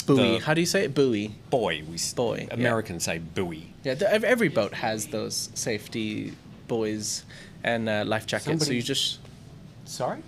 [0.03, 0.37] Buoy.
[0.37, 0.93] The- How do you say it?
[0.93, 1.33] Buoy.
[1.49, 2.53] Boy, we s- Buoy, yeah.
[2.53, 3.73] Americans say buoy.
[3.83, 6.33] Yeah, the, every boat has those safety
[6.67, 7.23] buoys
[7.63, 8.65] and uh, life jackets.
[8.67, 9.19] So you just.
[9.85, 10.21] Sorry?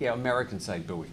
[0.00, 1.08] Yeah, Americans say buoy.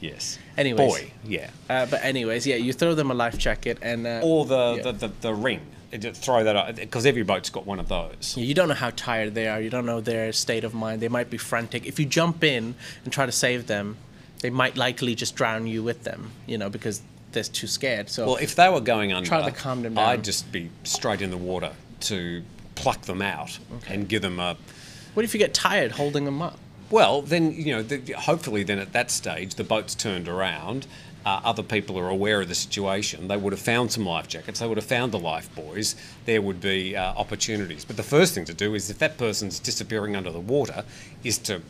[0.00, 0.38] Yes.
[0.56, 0.92] Anyways.
[0.92, 1.50] Boy, yeah.
[1.70, 4.06] Uh, but anyways, yeah, you throw them a life jacket and.
[4.06, 4.82] Uh, Or the, yeah.
[4.82, 5.60] the, the, the ring.
[5.96, 8.34] Just throw that out because every boat's got one of those.
[8.36, 9.60] You don't know how tired they are.
[9.60, 11.02] You don't know their state of mind.
[11.02, 11.84] They might be frantic.
[11.86, 13.98] If you jump in and try to save them,
[14.42, 16.30] they might likely just drown you with them.
[16.46, 17.00] You know, because
[17.32, 18.10] they're too scared.
[18.10, 20.06] So Well, if they were going under, Try to calm them down.
[20.06, 22.42] I'd just be straight in the water to
[22.74, 24.56] pluck them out and give them a.
[25.14, 26.58] what if you get tired holding them up?
[26.90, 30.86] Well, then you know, the, hopefully, then at that stage, the boat's turned around.
[31.24, 33.28] Uh, other people are aware of the situation.
[33.28, 34.58] They would have found some life jackets.
[34.58, 35.94] They would have found the life buoys.
[36.24, 37.84] There would be uh, opportunities.
[37.84, 40.84] But the first thing to do is, if that person's disappearing under the water,
[41.22, 41.62] is to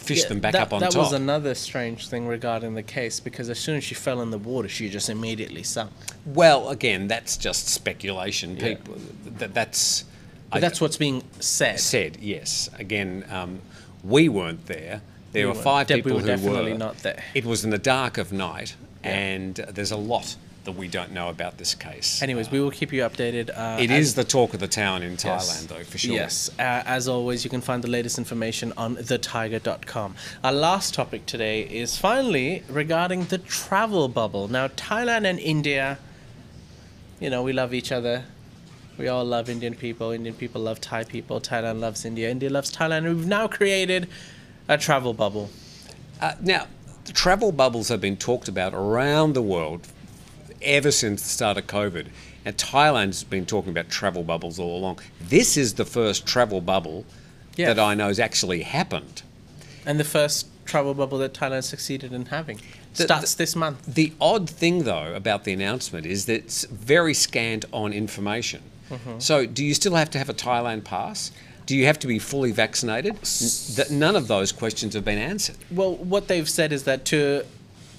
[0.00, 1.04] fish Yeah, them back that, up on that top.
[1.04, 4.38] was another strange thing regarding the case because as soon as she fell in the
[4.38, 5.90] water, she just immediately sunk.
[6.26, 8.56] well, again, that's just speculation.
[8.56, 8.68] Yeah.
[8.74, 8.96] People,
[9.38, 10.04] that, that's.
[10.52, 11.78] I- that's what's being said.
[11.78, 12.16] said.
[12.20, 12.68] Yes.
[12.78, 13.60] Again, um,
[14.02, 15.02] we weren't there.
[15.32, 16.78] There We were five Deb, we people were who definitely were.
[16.78, 17.22] not there.
[17.34, 19.10] It was in the dark of night, Yeah.
[19.10, 20.34] and there's a lot
[20.64, 22.22] that we don't know about this case.
[22.22, 23.50] Anyways, we will keep you updated.
[23.56, 25.22] Uh, It is the talk of the town in Yes.
[25.24, 26.14] Thailand, though, for sure.
[26.14, 26.50] Yes.
[26.58, 30.14] Uh, as always, you can find the latest information on thetiger.com.
[30.44, 34.48] Our last topic today is finally regarding the travel bubble.
[34.48, 35.98] Now, Thailand and India,
[37.20, 38.24] you know, we love each other.
[38.98, 40.10] We all love Indian people.
[40.10, 41.40] Indian people love Thai people.
[41.40, 42.28] Thailand loves India.
[42.30, 43.04] India loves Thailand.
[43.04, 44.08] We've now created
[44.68, 45.48] a travel bubble.
[46.20, 46.66] Uh, now,
[47.06, 49.88] the travel bubbles have been talked about around the world
[50.62, 52.06] ever since the start of COVID.
[52.44, 55.00] And Thailand's been talking about travel bubbles all along.
[55.20, 57.04] This is the first travel bubble
[57.56, 57.66] Yeah.
[57.74, 59.22] that I know has actually happened.
[59.84, 62.60] And the first travel bubble that Thailand succeeded in having
[62.96, 63.78] The- starts this month.
[63.86, 68.62] The odd thing, though, about the announcement is that it's very scant on information.
[68.90, 69.18] Mm-hmm.
[69.18, 71.30] So, do you still have to have a Thailand pass?
[71.66, 73.12] Do you have to be fully vaccinated?
[73.14, 75.56] N- that none of those questions have been answered.
[75.70, 77.44] Well, what they've said is that to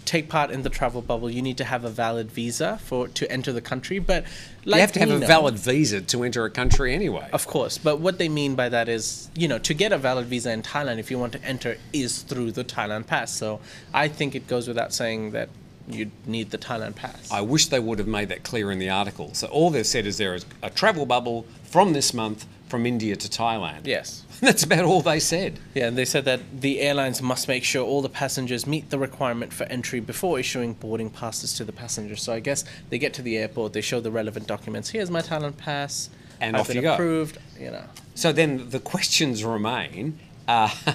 [0.05, 3.31] take part in the travel bubble, you need to have a valid visa for to
[3.31, 3.99] enter the country.
[3.99, 4.25] But
[4.65, 7.29] like you have to have a valid visa to enter a country anyway.
[7.33, 10.25] Of course, but what they mean by that is, you know, to get a valid
[10.27, 13.31] visa in Thailand, if you want to enter, is through the Thailand pass.
[13.33, 13.59] So
[13.93, 15.49] I think it goes without saying that
[15.87, 17.31] you need the Thailand pass.
[17.31, 19.33] I wish they would have made that clear in the article.
[19.33, 23.15] So all they've said is there is a travel bubble from this month from India
[23.15, 23.85] to Thailand.
[23.85, 24.23] yes.
[24.45, 25.59] That's about all they said.
[25.75, 28.97] Yeah, and they said that the airlines must make sure all the passengers meet the
[28.97, 32.23] requirement for entry before issuing boarding passes to the passengers.
[32.23, 34.89] So I guess they get to the airport, they show the relevant documents.
[34.89, 36.09] Here's my Thailand pass.
[36.39, 36.93] And I've off you go.
[36.93, 37.37] approved.
[37.59, 37.83] You know.
[38.15, 40.19] So then the questions remain.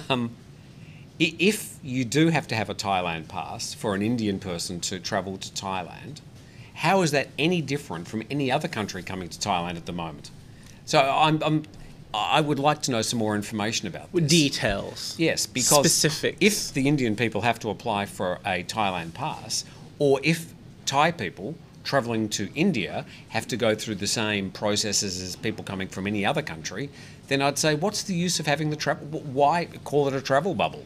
[0.09, 0.35] Um,
[1.19, 5.37] if you do have to have a Thailand pass for an Indian person to travel
[5.37, 6.21] to Thailand,
[6.75, 10.29] how is that any different from any other country coming to Thailand at the moment?
[10.85, 11.63] So I'm, I'm
[12.17, 14.29] I would like to know some more information about this.
[14.29, 15.15] Details.
[15.17, 16.37] Yes, because Specifics.
[16.39, 19.65] if the Indian people have to apply for a Thailand pass,
[19.99, 20.53] or if
[20.85, 25.87] Thai people travelling to India have to go through the same processes as people coming
[25.87, 26.89] from any other country,
[27.27, 29.21] then I'd say, what's the use of having the travel?
[29.21, 30.85] Why call it a travel bubble?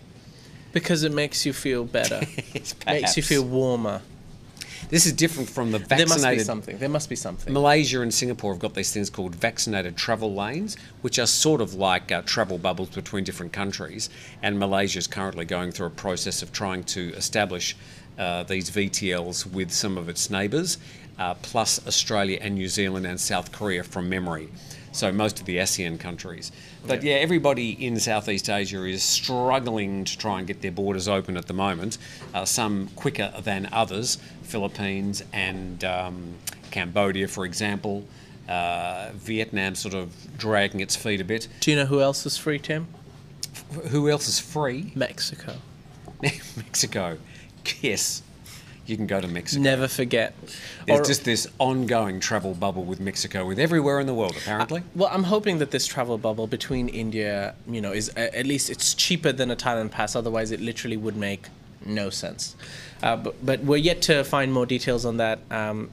[0.71, 2.21] Because it makes you feel better.
[2.53, 4.01] It's makes you feel warmer.
[4.89, 6.09] This is different from the vaccinated.
[6.09, 6.77] There must be something.
[6.77, 7.53] There must be something.
[7.53, 11.73] Malaysia and Singapore have got these things called vaccinated travel lanes, which are sort of
[11.73, 14.09] like uh, travel bubbles between different countries.
[14.41, 17.75] And Malaysia is currently going through a process of trying to establish
[18.17, 20.77] uh, these VTLs with some of its neighbours,
[21.17, 24.49] uh, plus Australia and New Zealand and South Korea from memory.
[24.91, 26.51] So most of the ASEAN countries.
[26.85, 31.37] But yeah, everybody in Southeast Asia is struggling to try and get their borders open
[31.37, 31.97] at the moment.
[32.33, 34.17] Uh, some quicker than others.
[34.43, 36.33] Philippines and um,
[36.71, 38.05] Cambodia, for example.
[38.49, 41.47] Uh, Vietnam sort of dragging its feet a bit.
[41.61, 42.87] Do you know who else is free, Tim?
[43.89, 44.91] Who else is free?
[44.93, 45.53] Mexico.
[46.21, 47.17] Mexico.
[47.81, 48.23] Yes,
[48.85, 49.61] you can go to Mexico.
[49.61, 50.33] Never forget.
[50.85, 54.83] There's Or- just this ongoing travel bubble with Mexico, with everywhere in the world, apparently.
[54.95, 58.69] Well, I'm hoping that this travel bubble between India, you know, is uh, at least
[58.69, 60.15] it's cheaper than a Thailand pass.
[60.15, 61.47] Otherwise, it literally would make
[61.85, 62.55] no sense.
[63.01, 65.39] Uh, but, but we're yet to find more details on that.
[65.49, 65.89] Um,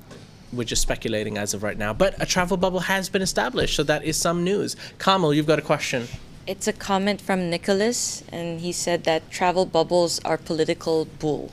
[0.52, 1.92] we're just speculating as of right now.
[1.92, 4.76] But a travel bubble has been established, so that is some news.
[4.98, 6.08] Carmel, you've got a question.
[6.46, 11.52] It's a comment from Nicholas, and he said that travel bubbles are political bull.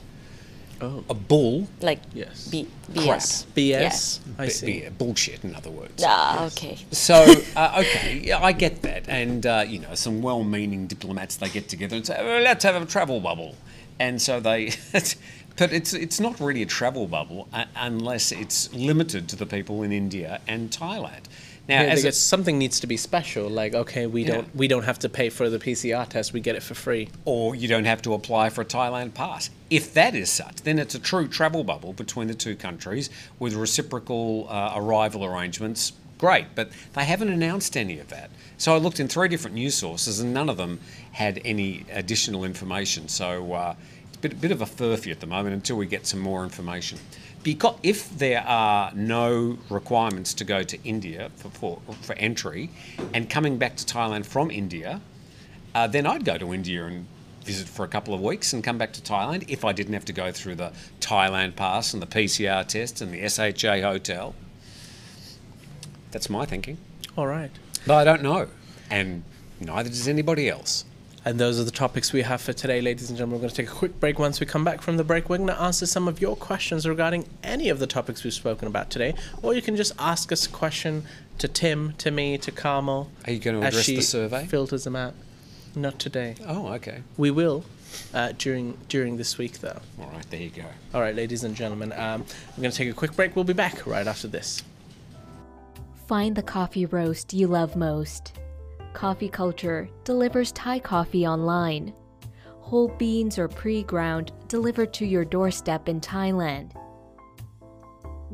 [0.80, 1.66] A bull.
[1.80, 2.48] Like Yes.
[2.48, 3.18] B- Crap.
[3.20, 3.46] BS.
[3.56, 4.20] BS.
[4.38, 4.66] I b- see.
[4.66, 5.94] b- bullshit, in other words.
[6.02, 6.06] Yeah.
[6.10, 6.78] Ah, okay.
[6.90, 7.14] So,
[7.56, 9.08] uh, okay, yeah, I get that.
[9.08, 12.64] And, uh, you know, some well meaning diplomats, they get together and say, well, let's
[12.64, 13.54] have a travel bubble.
[13.98, 14.72] And so they.
[15.56, 19.82] but it's, it's not really a travel bubble uh, unless it's limited to the people
[19.82, 21.24] in India and Thailand.
[21.68, 23.48] Now, Yeah, as a, something needs to be special.
[23.48, 24.34] Like, okay, we Yeah.
[24.34, 26.32] don't we don't have to pay for the PCR test.
[26.32, 27.08] We get it for free.
[27.24, 29.50] or you don't have to apply for a Thailand pass.
[29.68, 33.54] If that is such, then it's a true travel bubble between the two countries with
[33.54, 35.92] reciprocal uh, arrival arrangements.
[36.18, 38.30] Great, but they haven't announced any of that.
[38.56, 40.80] So I looked in three different news sources, and none of them
[41.12, 43.08] had any additional information.
[43.08, 43.74] So uh,
[44.08, 46.42] it's a bit, bit of a furphy at the moment until we get some more
[46.42, 46.98] information.
[47.46, 52.70] Because if there are no requirements to go to India for, for, for entry,
[53.14, 55.00] and coming back to Thailand from India,
[55.72, 57.06] uh, then I'd go to India and
[57.44, 60.04] visit for a couple of weeks and come back to Thailand if I didn't have
[60.06, 64.34] to go through the Thailand pass and the PCR test and the SHA hotel.
[66.10, 66.78] That's my thinking.
[67.16, 67.52] All right.
[67.86, 68.48] But I don't know.
[68.90, 69.22] And
[69.60, 70.84] neither does anybody else.
[71.26, 73.40] And those are the topics we have for today, ladies and gentlemen.
[73.40, 74.16] We're going to take a quick break.
[74.16, 76.86] Once we come back from the break, we're going to answer some of your questions
[76.86, 79.12] regarding any of the topics we've spoken about today.
[79.42, 81.02] Or you can just ask us a question
[81.38, 83.10] to Tim, to me, to Carmel.
[83.26, 84.46] Are you going to as address she the survey?
[84.46, 85.14] Filters them out.
[85.74, 86.36] Not today.
[86.46, 87.02] Oh, okay.
[87.16, 87.64] We will
[88.14, 89.80] uh, during during this week, though.
[90.00, 90.66] All right, there you go.
[90.94, 91.92] All right, ladies and gentlemen.
[91.94, 92.24] Um,
[92.56, 93.34] we're going to take a quick break.
[93.34, 94.62] We'll be back right after this.
[96.06, 98.32] Find the coffee roast you love most.
[98.96, 101.92] Coffee Culture delivers Thai coffee online.
[102.60, 106.70] Whole beans or pre ground delivered to your doorstep in Thailand.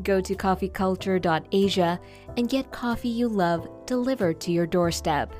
[0.05, 2.01] Go to coffeeculture.asia
[2.37, 5.35] and get coffee you love delivered to your doorstep.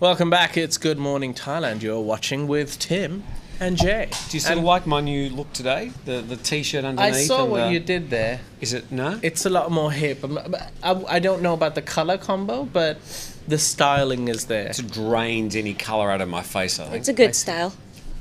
[0.00, 0.56] Welcome back.
[0.56, 1.82] It's Good Morning Thailand.
[1.82, 3.24] You're watching with Tim
[3.60, 4.08] and Jay.
[4.30, 5.92] Do you still of like my new look today?
[6.06, 7.14] The the t-shirt underneath.
[7.14, 8.40] I saw and what the- you did there.
[8.60, 9.18] Is it no?
[9.22, 10.24] It's a lot more hip.
[10.24, 12.98] I'm- I, I don't know about the color combo, but
[13.46, 14.68] the styling is there.
[14.68, 16.80] It's drained any colour out of my face.
[16.80, 16.96] I think.
[16.96, 17.72] It's a good style.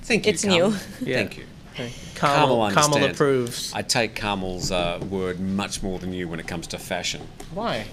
[0.03, 0.31] Thank you.
[0.33, 0.71] it's Carmel.
[0.71, 0.77] new.
[1.01, 1.17] Yeah.
[1.17, 1.45] Thank you.
[2.15, 3.71] Carmel, Carmel Carmel approves.
[3.73, 7.21] I take Carmel's uh, word much more than you when it comes to fashion.
[7.53, 7.85] Why?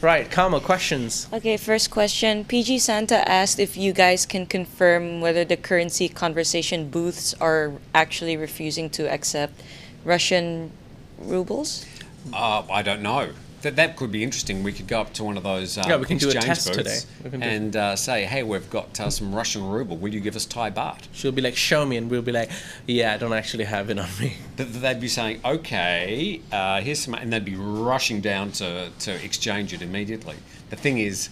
[0.00, 1.26] Right, Carmel, questions.
[1.32, 2.44] Okay, first question.
[2.44, 8.36] PG Santa asked if you guys can confirm whether the currency conversation booths are actually
[8.36, 9.60] refusing to accept
[10.04, 10.70] Russian
[11.18, 11.84] rubles.
[12.32, 13.30] Uh, I don't know.
[13.62, 14.62] That that could be interesting.
[14.62, 16.44] We could go up to one of those um, Yeah, we can do a exchange
[16.46, 17.38] test booths today.
[17.44, 19.96] And uh, say, "Hey, we've got uh, some Russian ruble.
[19.96, 22.50] Will you give us Thai baht?" She'll be like, show me, and we'll be like,
[22.86, 24.36] yeah, I don't actually have it on me.
[24.56, 29.24] Th- They'd be saying, "Okay, uh, here's some," and they'd be rushing down to to
[29.24, 30.36] exchange it immediately.
[30.70, 31.28] The thing is.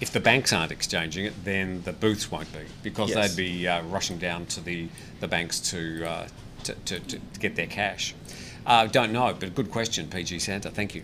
[0.00, 3.34] If the banks aren't exchanging it, then the booths won't be because Yes.
[3.34, 4.86] they'd be uh, rushing down to the,
[5.18, 6.28] the banks to, uh,
[6.62, 8.14] to, to, to, to get their cash.
[8.64, 10.70] Uh, don't know, but good question, PG Santa.
[10.70, 11.02] Thank you.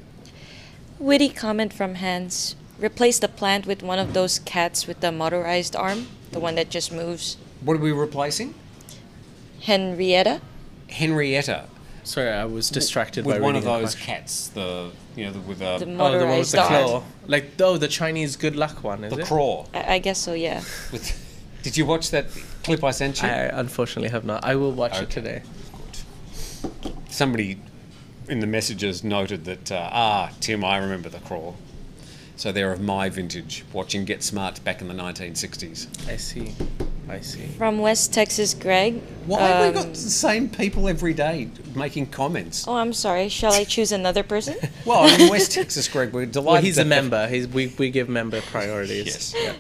[0.99, 2.57] Witty comment from Hans.
[2.79, 6.71] Replace the plant with one of those cats with the motorized arm, the one that
[6.71, 7.37] just moves.
[7.61, 8.55] What are we replacing?
[9.61, 10.41] Henrietta.
[10.89, 11.67] Henrietta
[12.05, 14.49] Sorry, I was distracted with by one of those cats.
[14.49, 16.69] The you know the, with a The Oh, the one with motorized the arm.
[16.69, 17.03] claw.
[17.27, 19.27] Like, oh, the Chinese good luck one, is the it?
[19.27, 19.67] craw.
[19.73, 20.35] I, I guess so.
[20.35, 20.63] Yeah.
[20.93, 21.21] With,
[21.63, 22.27] did you watch that
[22.63, 23.29] clip I sent you?
[23.29, 24.45] I unfortunately have not.
[24.45, 25.43] I will watch it today.
[26.63, 26.93] Good.
[27.09, 27.59] Somebody
[28.29, 31.57] in the messages noted that uh, ah Tim, I remember the crawl.
[32.37, 36.09] So they're of my vintage, watching Get Smart back in the 1960s.
[36.09, 36.53] I see.
[37.09, 37.47] I see.
[37.47, 39.01] From West Texas, Greg.
[39.27, 42.67] Why have we um, got the same people every day making comments?
[42.67, 43.29] Oh, I'm sorry.
[43.29, 44.57] Shall I choose another person?
[44.85, 46.53] Well, in West Texas, Greg, we're delighted.
[46.53, 47.29] Well, he's a member.
[47.29, 49.35] He's we, we give member priorities.
[49.35, 49.57] Yes.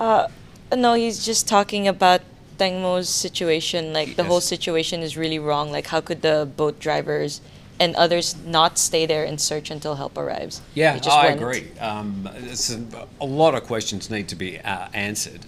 [0.00, 0.28] Yeah.
[0.74, 2.22] no, he's just talking about
[2.56, 3.92] Tangmo's situation.
[3.92, 5.70] Like the whole situation is really wrong.
[5.70, 7.40] Like how could the boat drivers
[7.80, 10.60] and others not stay there and search until help arrives?
[10.74, 11.40] Yeah, I went.
[11.40, 11.70] agree.
[11.80, 15.40] Um, a, a lot of questions need to be uh, answered,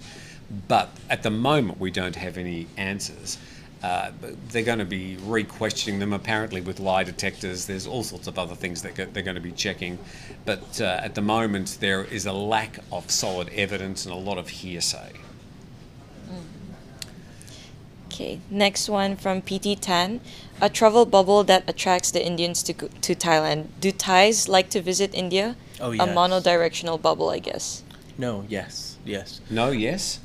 [0.67, 3.37] but at the moment we don't have any answers.
[3.83, 4.11] Uh,
[4.47, 7.65] they're going to be re-questioning them apparently with lie detectors.
[7.65, 9.99] There's all sorts of other things that go- they're going to be checking,
[10.45, 14.37] but uh, at the moment there is a lack of solid evidence and a lot
[14.37, 15.11] of hearsay.
[18.13, 20.21] Okay, next one from PT Tan.
[20.61, 23.69] A travel bubble that attracts the Indians to go- to Thailand.
[23.81, 25.55] Do Thais like to visit India?
[25.81, 26.03] Oh, yeah.
[26.03, 26.15] A yes.
[26.15, 27.81] monodirectional bubble, I guess.
[28.19, 28.45] No.
[28.47, 28.97] Yes.
[29.03, 29.41] Yes.
[29.49, 30.19] No, yes.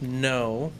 [0.00, 0.72] No.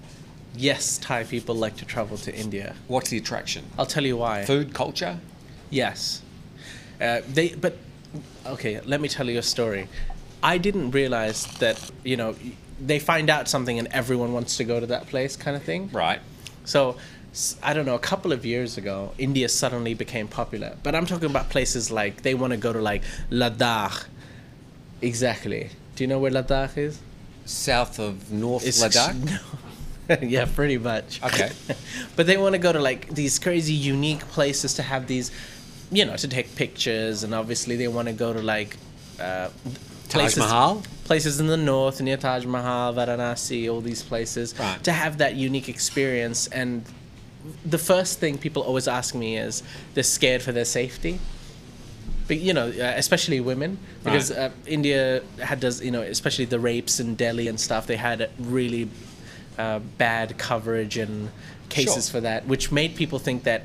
[0.56, 0.98] Yes.
[0.98, 2.74] Thai people like to travel to India.
[2.88, 3.62] What's the attraction?
[3.78, 4.44] I'll tell you why.
[4.44, 5.20] Food, culture.
[5.70, 6.20] Yes.
[7.00, 7.76] Uh, they but
[8.44, 9.86] okay, let me tell you a story.
[10.42, 12.34] I didn't realize that, you know,
[12.84, 15.88] they find out something and everyone wants to go to that place kind of thing.
[15.92, 16.20] Right.
[16.64, 16.96] So
[17.62, 20.76] I don't know, a couple of years ago, India suddenly became popular.
[20.82, 24.06] But I'm talking about places like they want to go to like Ladakh.
[25.00, 25.70] Exactly.
[25.96, 26.98] Do you know where Ladakh is?
[27.44, 29.40] South of North It's- Ladakh.
[30.08, 30.16] No.
[30.20, 31.22] yeah, pretty much.
[31.22, 31.50] Okay.
[32.16, 35.30] but they want to go to like these crazy unique places to have these,
[35.92, 38.76] you know, to take pictures, and obviously they want to go to like
[39.20, 39.48] uh,
[40.12, 40.82] Taj Mahal.
[41.04, 44.82] places in the north near Taj Mahal, Varanasi, all these places Right.
[44.84, 46.46] to have that unique experience.
[46.48, 46.84] And
[47.64, 49.62] the first thing people always ask me is
[49.94, 51.18] they're scared for their safety.
[52.28, 54.38] But, you know, uh, especially women, because Right.
[54.38, 57.86] uh, India had does you know, especially the rapes in Delhi and stuff.
[57.86, 58.88] They had really
[59.58, 61.28] uh, bad coverage and
[61.68, 62.12] cases Sure.
[62.12, 63.64] for that, which made people think that.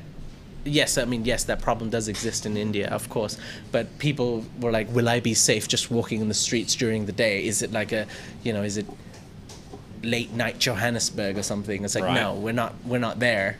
[0.68, 3.38] Yes, I mean yes, that problem does exist in India, of course.
[3.72, 7.12] But people were like, "Will I be safe just walking in the streets during the
[7.12, 7.44] day?
[7.46, 8.06] Is it like a,
[8.42, 8.86] you know, is it
[10.02, 12.14] late night Johannesburg or something?" It's like, Right.
[12.14, 13.58] no, we're not, we're not there.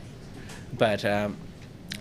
[0.76, 1.36] But um,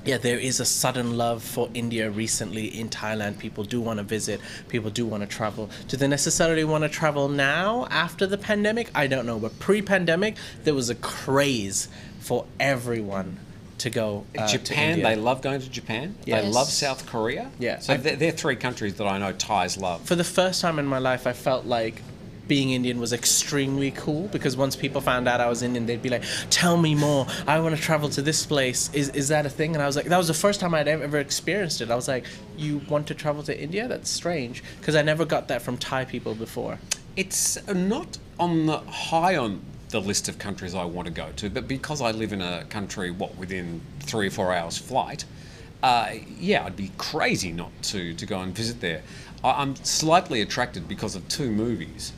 [0.05, 3.39] yeah, there is a sudden love for India recently in Thailand.
[3.39, 4.39] People do want to visit.
[4.69, 5.69] People do want to travel.
[5.87, 8.89] Do they necessarily want to travel now after the pandemic?
[8.95, 9.39] I don't know.
[9.39, 11.87] But pre-pandemic, there was a craze
[12.19, 13.39] for everyone
[13.79, 15.05] to go uh, Japan, India.
[15.07, 16.15] they love going to Japan.
[16.25, 17.51] They love South Korea.
[17.59, 17.79] Yeah.
[17.79, 20.01] So they're, they're three countries that I know Thais love.
[20.01, 22.01] for the first time in my life, I felt like
[22.47, 26.09] being Indian was extremely cool because once people found out I was Indian, they'd be
[26.09, 27.27] like, "Tell me more.
[27.45, 28.89] I want to travel to this place.
[28.93, 30.87] Is is that a thing?" And I was like, "That was the first time I'd
[30.87, 32.25] ever, ever experienced it." I was like,
[32.57, 33.87] "You want to travel to India?
[33.87, 36.79] That's strange because I never got that from Thai people before."
[37.15, 41.49] It's not on the high on the list of countries I want to go to,
[41.49, 45.23] but because I live in a country, what, within three or four hours flight,
[45.83, 46.09] uh,
[46.39, 49.01] yeah, I'd be crazy not to, to go and visit there.
[49.43, 52.11] I, I'm slightly attracted because of two movies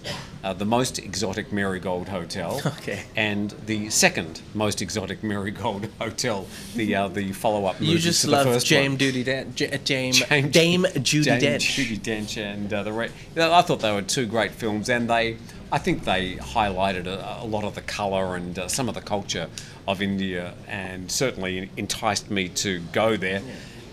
[0.43, 3.03] uh, The Most Exotic Marigold Hotel Okay.
[3.17, 8.21] and the second most exotic Marigold Hotel, the, uh, the follow up movie You just
[8.21, 8.55] to love one.
[8.57, 11.75] Judi Dench, J- Dame, Jane- Dame Judi Dame Dench.
[11.75, 15.35] Judi Dench and uh, the re- I thought they were two great films, and they,
[15.71, 19.01] I think they highlighted a, a lot of the colour and uh, some of the
[19.01, 19.47] culture
[19.87, 23.41] of India, and certainly enticed me to go there.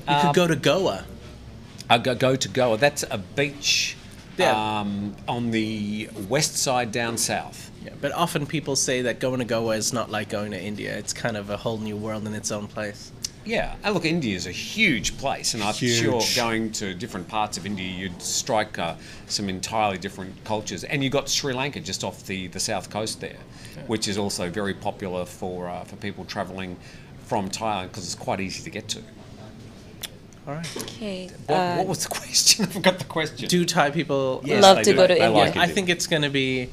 [0.08, 1.04] You could go to Goa.
[1.90, 2.76] I go, go to Goa.
[2.78, 3.96] That's a beach
[4.38, 4.52] Yeah.
[4.80, 7.70] um, on the west side down south.
[7.84, 10.96] Yeah, but often people say that going to Goa is not like going to India.
[10.96, 13.12] It's kind of a whole new world in its own place.
[13.46, 17.56] Yeah, and look, India is a huge place, and I'm sure going to different parts
[17.56, 18.96] of India, you'd strike uh,
[19.28, 20.82] some entirely different cultures.
[20.84, 23.38] And you've got Sri Lanka just off the, the south coast there,
[23.86, 26.76] which is also very popular for uh, for people travelling
[27.26, 29.00] from Thailand because it's quite easy to get to.
[30.48, 30.76] All right.
[30.76, 31.28] Okay.
[31.46, 32.64] What, uh, what was the question?
[32.64, 33.48] I forgot the question.
[33.48, 34.94] Do Thai people Yes, Love to do.
[34.96, 35.30] go to They India.
[35.44, 35.58] like it.
[35.58, 36.68] I think it's going to be,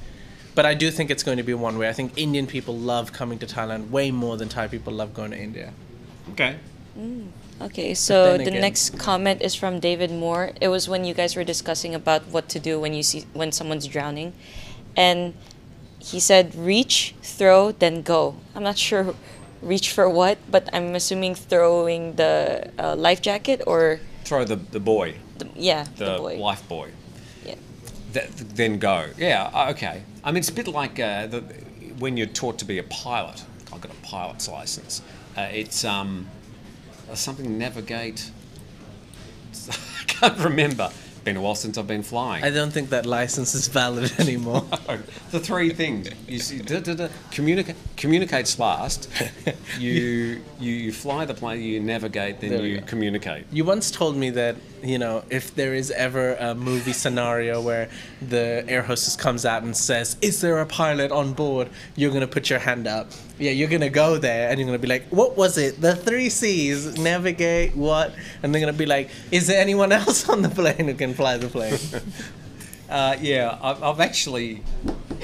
[0.55, 1.89] but I do think it's going to be one way.
[1.89, 5.32] I think Indian people love coming to Thailand way more than Thai people love going
[5.32, 5.74] to India.
[6.32, 6.57] Okay.
[7.61, 10.51] Okay, so the again- next comment is from David Moore.
[10.61, 13.51] It was when you guys were discussing about what to do when you see when
[13.51, 14.34] someone's drowning,
[14.97, 15.34] and
[15.99, 18.36] he said reach, throw, then go.
[18.55, 19.15] I'm not sure
[19.61, 24.80] reach for what, but I'm assuming throwing the uh, life jacket or Throw the, the
[24.80, 26.38] boy, the, yeah the, the, boy.
[26.38, 26.89] life boy.
[27.45, 27.55] Yeah.
[28.13, 29.07] Th- then go.
[29.17, 30.03] Yeah, uh, okay.
[30.24, 31.41] I mean, it's a bit like uh, the,
[31.99, 33.43] when you're taught to be a pilot.
[33.71, 35.01] I've got a pilot's license.
[35.36, 36.28] Uh, it's um,
[37.14, 38.32] something navigate.
[39.70, 40.90] I can't remember.
[41.24, 42.44] Been a while since I've been flying.
[42.44, 44.66] I don't think that license is valid anymore.
[45.32, 49.10] the three things you see, da, da, da, communicate communicates last.
[49.80, 53.46] You, you you fly the plane, you navigate, then There you communicate.
[53.54, 57.90] You once told me that, you know, if there is ever a movie scenario where
[58.22, 61.70] the air hostess comes out and says, Is there a pilot on board?
[61.96, 63.12] You're going to put your hand up.
[63.40, 65.80] Yeah, you're going to go there and you're going to be like, What was it?
[65.80, 68.14] The three C's navigate, what?
[68.42, 71.14] And they're going to be like, Is there anyone else on the plane who can
[71.14, 71.80] fly the plane?
[72.90, 74.62] Uh, yeah, I've, I've actually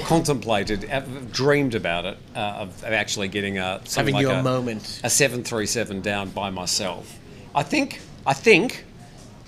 [0.03, 4.41] contemplated, I've dreamed about it, uh, of, of actually getting a Having like your a,
[4.41, 5.01] moment.
[5.03, 7.19] a seven three seven down by myself.
[7.53, 8.85] I think I think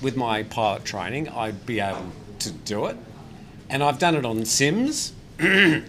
[0.01, 2.97] with my pilot training, I'd be able to do it,
[3.69, 5.13] and I've done it on Sims.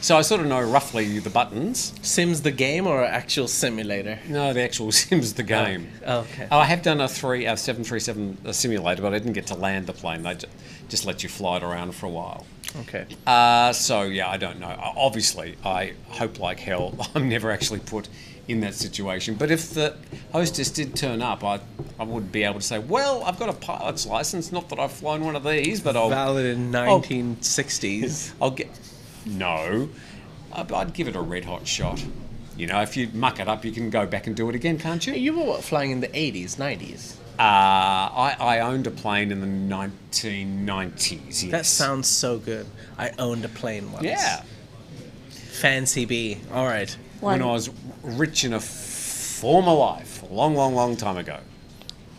[0.00, 1.92] So I sort of know roughly the buttons.
[2.02, 4.20] Sims the game or actual simulator?
[4.28, 5.88] No, the actual Sims the game.
[6.04, 6.46] Oh, okay.
[6.50, 9.46] Oh, I have done a three, a seven three seven simulator, but I didn't get
[9.48, 10.22] to land the plane.
[10.22, 10.46] They ju-
[10.88, 12.46] just let you fly it around for a while.
[12.82, 13.06] Okay.
[13.26, 14.76] Uh, so yeah, I don't know.
[14.96, 18.08] Obviously, I hope like hell I'm never actually put
[18.48, 19.34] in that situation.
[19.34, 19.96] But if the
[20.32, 21.60] hostess did turn up, I
[21.98, 24.52] I would be able to say, well, I've got a pilot's license.
[24.52, 28.32] Not that I've flown one of these, but I'll Valid in 1960s.
[28.40, 28.68] I'll get.
[29.24, 29.88] No,
[30.52, 32.04] I'd I'd give it a red hot shot.
[32.56, 34.78] You know, if you muck it up, you can go back and do it again,
[34.78, 35.12] can't you?
[35.12, 37.16] You were what, flying in the 80s, 90s?
[37.38, 41.42] Uh, I, I owned a plane in the 1990s.
[41.42, 41.50] Yes.
[41.50, 42.66] That sounds so good.
[42.96, 44.04] I owned a plane once.
[44.04, 44.42] Yeah.
[45.28, 46.38] Fancy bee.
[46.50, 46.96] All right.
[47.20, 47.68] When I was
[48.06, 51.38] rich in a former life, a long, long, long time ago.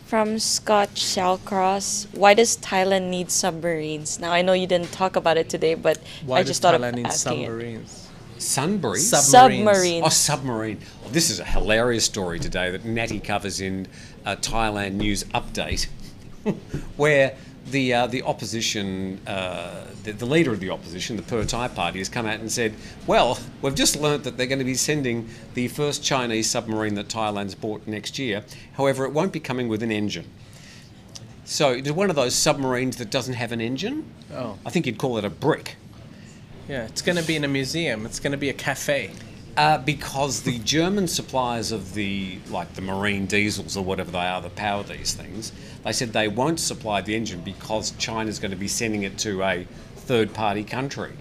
[0.06, 2.06] from Scott Shallcross.
[2.14, 4.18] Why does Thailand need submarines?
[4.20, 6.90] Now I know you didn't talk about it today, but Why I just thought Thailand
[6.90, 7.46] of need asking it.
[7.46, 8.04] submarines?
[8.38, 8.98] Sunbury.
[9.00, 10.04] Sub- Submarines.
[10.06, 10.78] Oh, submarine.
[11.02, 13.86] Well, this is a hilarious story today that Natty covers in
[14.24, 15.88] uh, Thailand News Update,
[16.96, 17.34] where
[17.70, 21.98] the uh, the opposition, uh, the, the leader of the opposition, the Pheu Thai Party,
[21.98, 22.74] has come out and said,
[23.06, 27.08] "Well, we've just learnt that they're going to be sending the first Chinese submarine that
[27.08, 28.44] Thailand's bought next year.
[28.74, 30.26] However, it won't be coming with an engine."
[31.44, 34.04] So it's one of those submarines that doesn't have an engine.
[34.34, 34.58] Oh.
[34.66, 35.76] I think you'd call it a brick.
[36.68, 38.04] Yeah, it's going to be in a museum.
[38.04, 39.12] It's going to be a cafe.
[39.58, 44.40] Uh, because the German suppliers of the like the marine diesels or whatever they are
[44.40, 45.50] that power these things,
[45.82, 49.42] they said they won't supply the engine because China's going to be sending it to
[49.42, 51.12] a third party country.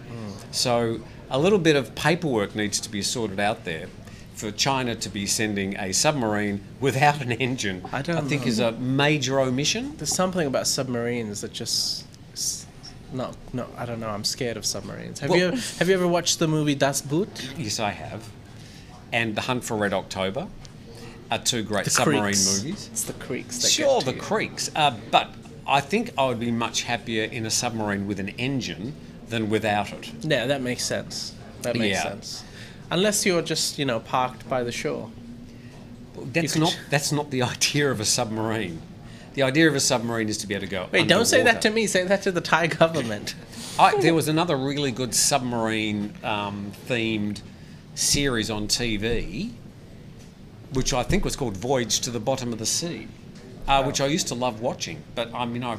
[0.52, 1.00] So
[1.32, 3.88] a little bit of paperwork needs to be sorted out there
[4.36, 7.84] for China to be sending a submarine without an engine.
[7.92, 8.48] I don't think know.
[8.50, 9.98] is a major omission.
[9.98, 12.06] There's something about submarines that just.
[13.14, 14.10] No, no, I don't know.
[14.10, 15.20] I'm scared of submarines.
[15.22, 17.30] Have Well- you have you ever watched the movie Das Boot?
[17.58, 18.24] Yes, I have.
[19.14, 20.48] And The Hunt for Red October
[21.32, 22.46] are two great The submarine creaks.
[22.64, 22.90] movies.
[22.92, 23.60] It's the creaks.
[23.60, 24.20] That Sure, the you.
[24.22, 24.70] creaks.
[24.76, 25.30] Uh, but
[25.66, 28.94] I think I would be much happier in a submarine with an engine
[29.30, 30.10] than without it.
[30.22, 31.34] Yeah, that makes sense.
[31.62, 32.04] That makes Yeah.
[32.04, 32.44] sense.
[32.92, 35.10] Unless you're just you know parked by the shore.
[36.34, 38.82] That's not that's not the idea of a submarine.
[39.38, 40.88] The idea of a submarine is to be able to go.
[40.92, 41.86] Wait, don't say that to me.
[41.86, 43.36] Say that to the Thai government.
[43.80, 47.44] I, there was another really good submarine um, themed
[47.94, 49.52] series on TV,
[50.74, 53.08] which I think was called Voyage to the Bottom of the Sea,
[53.68, 55.04] uh, which I used to love watching.
[55.14, 55.78] But I mean, I,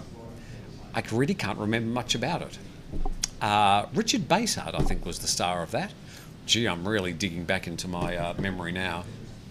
[0.95, 2.59] I really can't remember much about it.
[3.41, 5.93] Uh, Richard Basehart, I think, was the star of that.
[6.47, 9.03] Gee, I'm really digging back into my uh, memory now.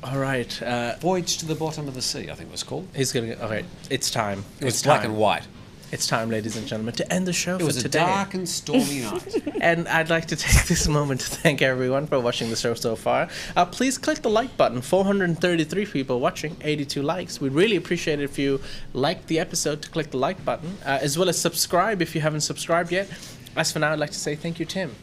[0.04, 0.62] All right.
[0.62, 2.88] Uh, Voyage to the Bottom of the Sea, I think it was called.
[2.96, 3.34] he's gonna.
[3.42, 3.66] All right.
[3.90, 4.44] It's time.
[4.60, 5.12] It was it's black time.
[5.12, 5.48] and white.
[5.90, 8.00] It's time, ladies and gentlemen, to end the show It for was a today.
[8.00, 9.42] dark and stormy night.
[9.62, 12.98] And I'd like to take this moment to thank everyone for watching the show so
[12.98, 13.30] far.
[13.56, 14.82] Uh, please click the like button.
[14.82, 17.40] 433 people watching, 82 likes.
[17.40, 18.60] We'd really appreciate it if you
[18.94, 22.20] liked the episode to click the like button, uh, as well as subscribe if you
[22.20, 23.10] haven't subscribed yet.
[23.56, 24.94] As for now, I'd like to say thank you, Tim.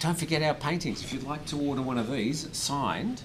[0.00, 1.02] Don't forget our paintings.
[1.02, 3.22] If you'd like to order one of these signed,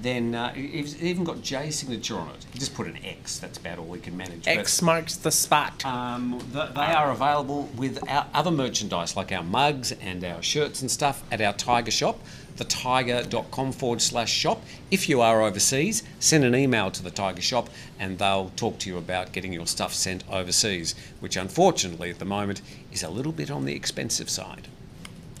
[0.00, 2.46] then uh, it's even got J signature on it.
[2.52, 3.38] You just put an X.
[3.38, 4.44] That's about all we can manage.
[4.44, 5.84] But- X marks the spot.
[5.84, 10.80] um, th- they are available with our other merchandise like our mugs and our shirts
[10.82, 12.20] and stuff at our Thaiger shop,
[12.56, 14.62] thethaiger.com forward slash shop.
[14.90, 17.68] If you are overseas, send an email to the Thaiger shop
[17.98, 22.24] and they'll talk to you about getting your stuff sent overseas, which unfortunately at the
[22.24, 24.68] moment is a little bit on the expensive side.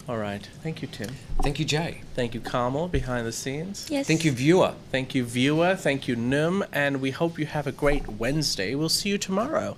[0.08, 0.48] All right.
[0.62, 1.10] Thank you, Tim.
[1.42, 2.00] Thank you, Jay.
[2.14, 3.86] Thank you, Carmel, behind the scenes.
[3.90, 4.06] Yes.
[4.06, 4.72] Thank you, viewer.
[4.90, 5.76] Thank you, viewer.
[5.76, 6.64] Thank you, Num.
[6.72, 8.74] And we hope you have a great Wednesday.
[8.74, 9.76] We'll see you tomorrow.